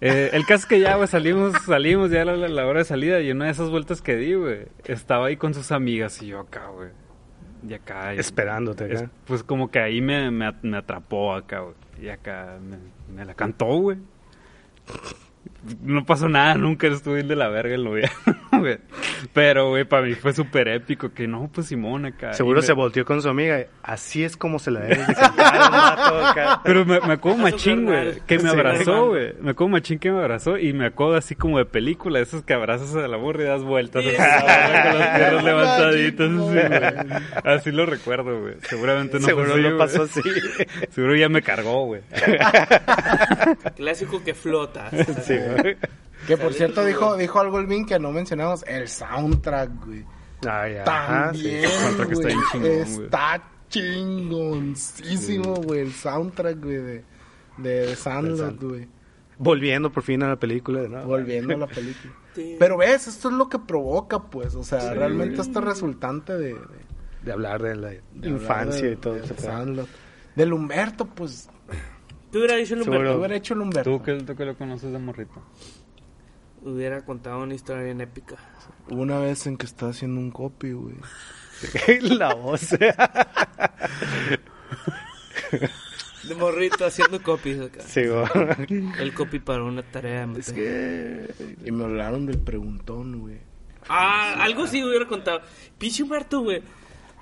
[0.00, 2.84] Eh, el caso es que ya, güey, salimos, salimos ya a la, la hora de
[2.84, 6.20] salida y en una de esas vueltas que di, güey, estaba ahí con sus amigas
[6.22, 6.90] y yo acá, güey.
[7.66, 8.14] Y acá.
[8.14, 11.74] y- Esperándote es- pues como que ahí me, me, at- me atrapó acá, güey.
[12.00, 12.76] Y acá me,
[13.14, 13.96] me la cantó, güey.
[15.82, 18.10] No pasó nada, nunca estuve de la verga el novia,
[18.60, 18.78] güey.
[19.32, 22.32] Pero, güey, para mí fue súper épico que no, pues Simón acá.
[22.34, 23.64] Seguro me- se volteó con su amiga.
[23.82, 26.60] Así es como se la debe de cantar.
[26.64, 29.34] Pero me, me acuerdo machín, güey, que me Sí, abrazó, güey.
[29.40, 32.54] Me acuerdo machín que me abrazó y me acuerdo así como de película, esos que
[32.54, 34.16] abrazas a la morra y das vueltas así, Sí.
[34.16, 37.22] con las piernas levantaditas, así, güey.
[37.44, 38.54] Así lo recuerdo, güey.
[38.62, 40.20] Seguramente no Seguro fue así, no pasó así.
[40.90, 42.00] Seguro ya me cargó, güey.
[43.76, 44.90] Clásico que flota.
[45.22, 45.76] Sí, güey.
[46.26, 50.04] Que por Sale cierto dijo, dijo algo el Vin que no mencionamos, el soundtrack, güey.
[50.46, 50.82] Ah, ya.
[50.84, 51.42] Ajá, sí.
[51.42, 52.34] También, El soundtrack está güey.
[52.34, 53.04] bien chingón, güey.
[53.04, 57.04] Está chingoncísimo, güey, el soundtrack, güey, de,
[57.58, 58.88] de, de Sandlot, güey.
[59.38, 61.06] volviendo por fin a la película de nuevo.
[61.08, 62.12] Volviendo a la película.
[62.34, 62.56] Sí.
[62.58, 64.54] Pero ves, esto es lo que provoca, pues.
[64.54, 66.86] O sea, realmente esto es resultante de, de-
[67.24, 69.46] De hablar de la de infancia y todo de, ese de pedo.
[69.50, 69.88] Sandlot.
[70.34, 71.48] Del Humberto, pues.
[72.30, 72.98] Tú hubieras dicho el Seguro.
[72.98, 73.12] Humberto.
[73.14, 73.90] ¿Qué hubiera hecho el Humberto?
[73.90, 75.42] Tú que, tú que lo conoces de morrito.
[76.66, 78.34] Hubiera contado una historia bien épica.
[78.90, 80.96] Hubo Una vez en que estaba haciendo un copy, güey.
[82.00, 82.70] la voz.
[82.70, 82.92] De
[86.36, 87.82] morrito haciendo copies acá.
[87.82, 88.26] sí, güey.
[88.98, 90.26] El copy para una tarea.
[90.26, 90.60] me tengo.
[91.64, 93.38] Y me hablaron del preguntón, güey.
[93.88, 95.42] Ah, algo sí hubiera contado.
[95.78, 96.64] Pinche Humberto, güey.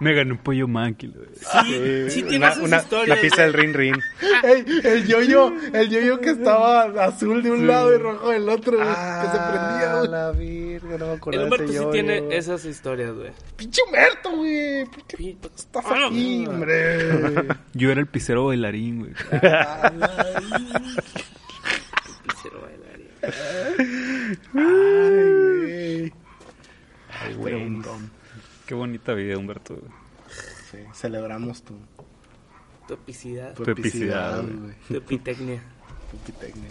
[0.01, 1.29] Me gané un pollo manqui, güey.
[1.37, 3.09] Sí, sí tiene una, esas una- historias.
[3.17, 3.95] la pista del rin rin.
[4.43, 8.77] Ey, el yoyo, el yoyo que estaba azul de un lado y rojo del otro,
[8.77, 10.05] güey, que se prendía, güey.
[10.05, 13.31] Ah, la virga, no me acuerdo El de Humberto ese sí tiene esas historias, güey.
[13.57, 14.85] Pinche Humberto, güey.
[14.87, 17.47] ¿Por qué Pi- estás Ah, aquí, hombre?
[17.75, 19.13] Yo era el pisero bailarín, güey.
[22.43, 23.09] Cero bailarín.
[24.55, 26.13] Ay, güey.
[27.11, 27.55] Ay, güey.
[28.75, 29.79] Qué bonita vida, Humberto.
[30.69, 31.75] Sí, celebramos tu,
[32.89, 33.55] Tu epicidad.
[33.55, 34.75] tu epicidad, güey.
[34.89, 35.63] Tu epitecnia.
[36.11, 36.71] Tu epitecnia.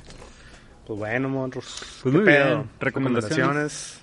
[0.85, 1.77] Pues bueno, monros.
[2.03, 2.55] Pues ¿Qué muy pedo?
[2.57, 2.69] bien.
[2.77, 4.01] Recomendaciones.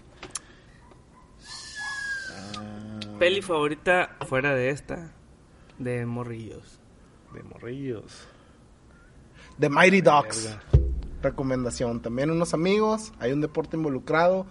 [3.19, 5.13] Peli favorita fuera de esta.
[5.79, 6.81] De morrillos.
[7.35, 8.27] De morrillos.
[9.59, 10.45] The Mighty Ducks.
[10.47, 10.63] Verga.
[11.23, 12.01] Recomendación.
[12.01, 14.47] También unos amigos, hay un deporte involucrado.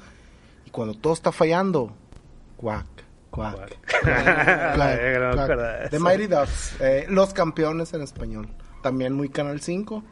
[0.67, 1.95] Y cuando todo está fallando,
[2.55, 2.85] cuac,
[3.37, 3.55] no me
[4.75, 5.39] cuac.
[5.39, 5.99] acuerdo de The.
[5.99, 6.75] Mighty Ducks.
[6.81, 8.47] eh, los campeones en español.
[8.81, 10.03] También muy Canal 5.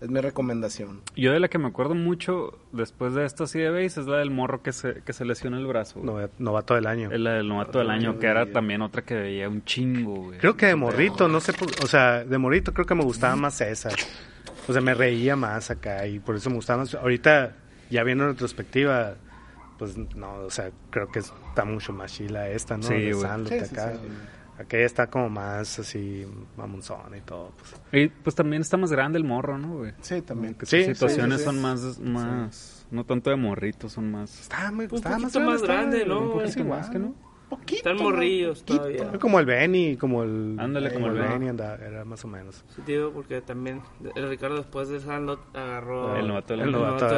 [0.00, 1.00] Es mi recomendación.
[1.16, 4.18] Yo de la que me acuerdo mucho después de esta así de base es la
[4.18, 5.94] del morro que se, que se lesiona el brazo.
[5.98, 6.06] güey.
[6.06, 7.10] Nova- Novato del año.
[7.10, 10.38] Es la del novato del año, que era también otra que veía un chingo, güey.
[10.38, 13.60] Creo que de morrito, no sé, o sea, de morrito creo que me gustaba más
[13.60, 13.88] esa.
[14.68, 16.94] O sea, me reía más acá y por eso me gustaba más.
[16.94, 17.56] Ahorita,
[17.90, 19.14] ya viendo en retrospectiva,
[19.78, 21.22] pues no, o sea, creo que
[21.58, 22.84] está mucho más chila esta, ¿no?
[22.84, 23.20] Sí, de güey.
[23.22, 23.92] Sandlot Sí, sí, acá.
[23.94, 23.98] sí.
[24.60, 27.52] Aquella está como más así, mamonzona y todo.
[27.90, 28.04] Pues.
[28.04, 29.92] Y pues también está más grande el morro, ¿no, güey?
[30.00, 30.54] Sí, también.
[30.54, 31.44] Que Sí, sus situaciones sí, sí.
[31.46, 34.40] son más, más, no tanto de morritos, son más...
[34.40, 36.20] Está muy Un estaba poquito más grande, ¿no?
[36.20, 36.78] un es poquito igual.
[36.80, 37.14] más que no.
[37.48, 37.76] Poquito.
[37.76, 38.76] Están morrillos Poquito.
[38.78, 39.18] todavía.
[39.20, 40.56] Como el Benny, como el.
[40.60, 42.62] Ándale, como el Benny andaba, era más o menos.
[42.76, 43.80] Sí, digo, porque también
[44.16, 46.70] el Ricardo después de Sandlot agarró El novato El año.
[46.72, 47.08] novato.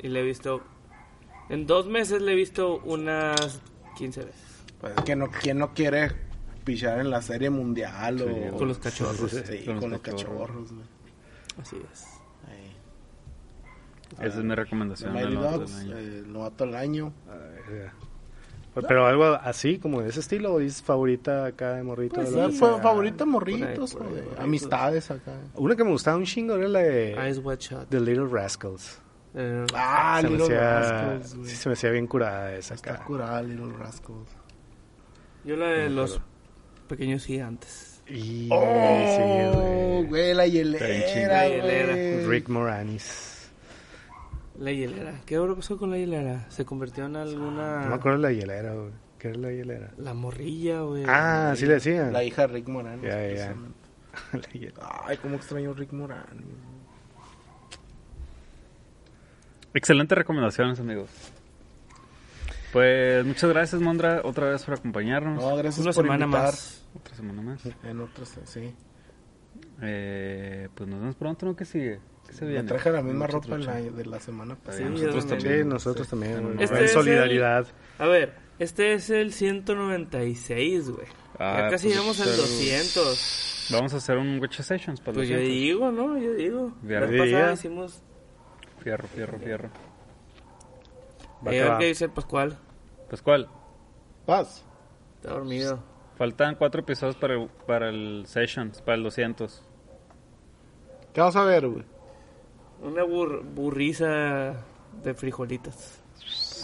[0.00, 0.62] Y le he visto.
[1.48, 3.60] En dos meses le he visto unas
[3.96, 4.64] 15 veces.
[4.80, 6.12] Pues, que no, ¿Quién no quiere
[6.64, 9.30] pichar en la serie mundial o Con los cachorros.
[9.30, 10.40] Sí, Con los con los cachorros.
[10.48, 10.72] cachorros.
[11.60, 12.04] Así es.
[12.48, 12.76] Ahí.
[14.26, 15.12] Esa es mi recomendación.
[15.12, 15.64] Mighty año.
[15.96, 17.12] eh, el novato del año.
[17.70, 17.90] Eh,
[18.86, 21.82] Pero algo así, como de ese estilo, ¿o es favorita acá de?
[21.82, 22.78] Pues, de lo que fue sea?
[22.82, 25.32] favorito morritos, por ahí, o de amistades acá.
[25.54, 27.88] Una que me gustaba un chingo era la de Eyes Wide Shut.
[27.88, 29.00] The Little Rascals.
[29.34, 31.48] Eh, Ah, se, me Little hacía, Rascals, güey.
[31.50, 33.04] sí, se me hacía bien curada esa Está acá.
[33.04, 34.28] curada Little Rascals.
[35.44, 36.20] yo la de los
[36.88, 38.02] pequeños gigantes.
[38.06, 40.06] Y, Oh, sí, güey.
[40.06, 41.92] güey, la hielera, La hielera.
[41.94, 42.26] güey.
[42.26, 43.50] Rick Moranis.
[44.58, 45.20] La hielera.
[45.26, 46.46] ¿Qué hora pasó con la hielera?
[46.50, 47.82] Se convirtió en alguna.
[47.82, 48.90] No me acuerdo de la hielera, güey.
[49.18, 49.92] ¿Qué era la hielera?
[49.98, 51.04] La morrilla, güey.
[51.06, 52.12] Ah, sí le decían.
[52.12, 53.02] La hija de Rick Moranis.
[53.04, 53.54] Ya, ya.
[55.06, 56.44] Ay, cómo extraño Rick Moranis.
[59.74, 61.10] Excelentes recomendaciones, amigos.
[62.72, 65.42] Pues muchas gracias, Mondra, otra vez por acompañarnos.
[65.42, 66.44] No, gracias Una por semana invitar.
[66.44, 66.84] más.
[66.94, 67.60] Otra semana más.
[67.84, 68.74] En otras, sí.
[69.80, 71.56] Eh, pues nos vemos pronto, ¿no?
[71.56, 72.00] ¿Qué sigue?
[72.26, 74.84] ¿Qué se Me traje la misma ropa la- de la semana pasada.
[74.86, 75.62] Sí, nosotros también.
[75.62, 76.56] Sí, nosotros también.
[76.60, 77.66] Este en es el- solidaridad.
[77.98, 81.06] A ver, este es el 196, güey.
[81.38, 83.68] Ah, ya casi pues, llegamos al pero- 200.
[83.70, 85.58] Vamos a hacer un Witcher Sessions para Pues yo 200.
[85.62, 86.18] digo, ¿no?
[86.18, 86.76] Yo digo.
[86.82, 88.02] Ya La pasada hicimos...
[88.82, 89.68] Fierro, fierro, fierro.
[91.46, 91.78] Va Eh, que a ver va.
[91.78, 92.58] qué dice el Pascual.
[93.08, 93.48] Pues, ¿cuál?
[94.26, 94.64] Paz.
[95.16, 95.82] Está dormido.
[96.16, 99.62] Faltan cuatro episodios para el, para el Sessions, para el 200.
[101.12, 101.84] ¿Qué vamos a ver, güey?
[102.82, 104.54] Una bur- burriza
[105.02, 106.00] de frijolitas.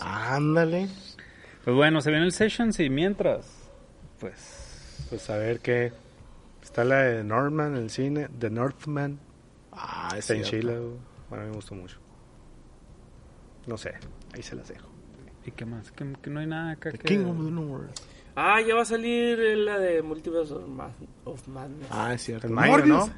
[0.01, 0.89] Ándale.
[1.65, 3.47] Pues bueno, se viene el Sessions y mientras,
[4.21, 5.07] pues...
[5.09, 5.93] Pues a ver qué.
[6.63, 8.29] Está la de Northman en el cine.
[8.39, 9.19] The Northman.
[9.73, 10.43] Ah, es Está en.
[10.43, 10.79] Chile.
[10.79, 10.97] güey.
[11.29, 11.99] Bueno, a mí me gustó mucho.
[13.67, 13.95] No sé.
[14.33, 14.89] Ahí se las dejo.
[15.47, 15.91] ¿Y qué más?
[15.93, 17.09] Que, que no hay nada acá The que...
[17.09, 17.91] King of the North.
[18.37, 20.91] Ah, ya va a salir la de Multiverse of, Mad-
[21.25, 21.87] of Madness.
[21.91, 22.49] Ah, es cierto.
[22.49, 22.89] Morbius.
[23.09, 23.11] ¿no?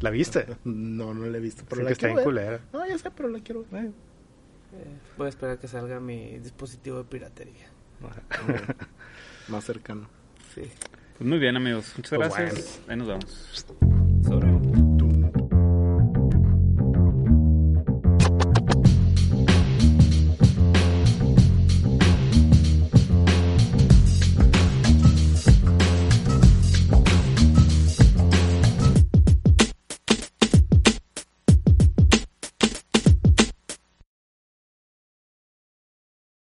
[0.00, 0.46] ¿La viste?
[0.64, 2.24] No, no la he visto, pero Sí la que está quiero en ver.
[2.24, 2.60] culera.
[2.72, 3.86] No, ya sé, pero la quiero ver.
[3.86, 7.66] Eh, voy a esperar que salga mi dispositivo de piratería.
[9.48, 10.08] Más cercano.
[10.54, 10.62] Sí.
[11.18, 11.92] Pues muy bien, amigos.
[11.96, 12.80] Muchas Pues gracias.
[12.88, 13.66] Ahí nos vemos.
[14.24, 14.83] Sobre.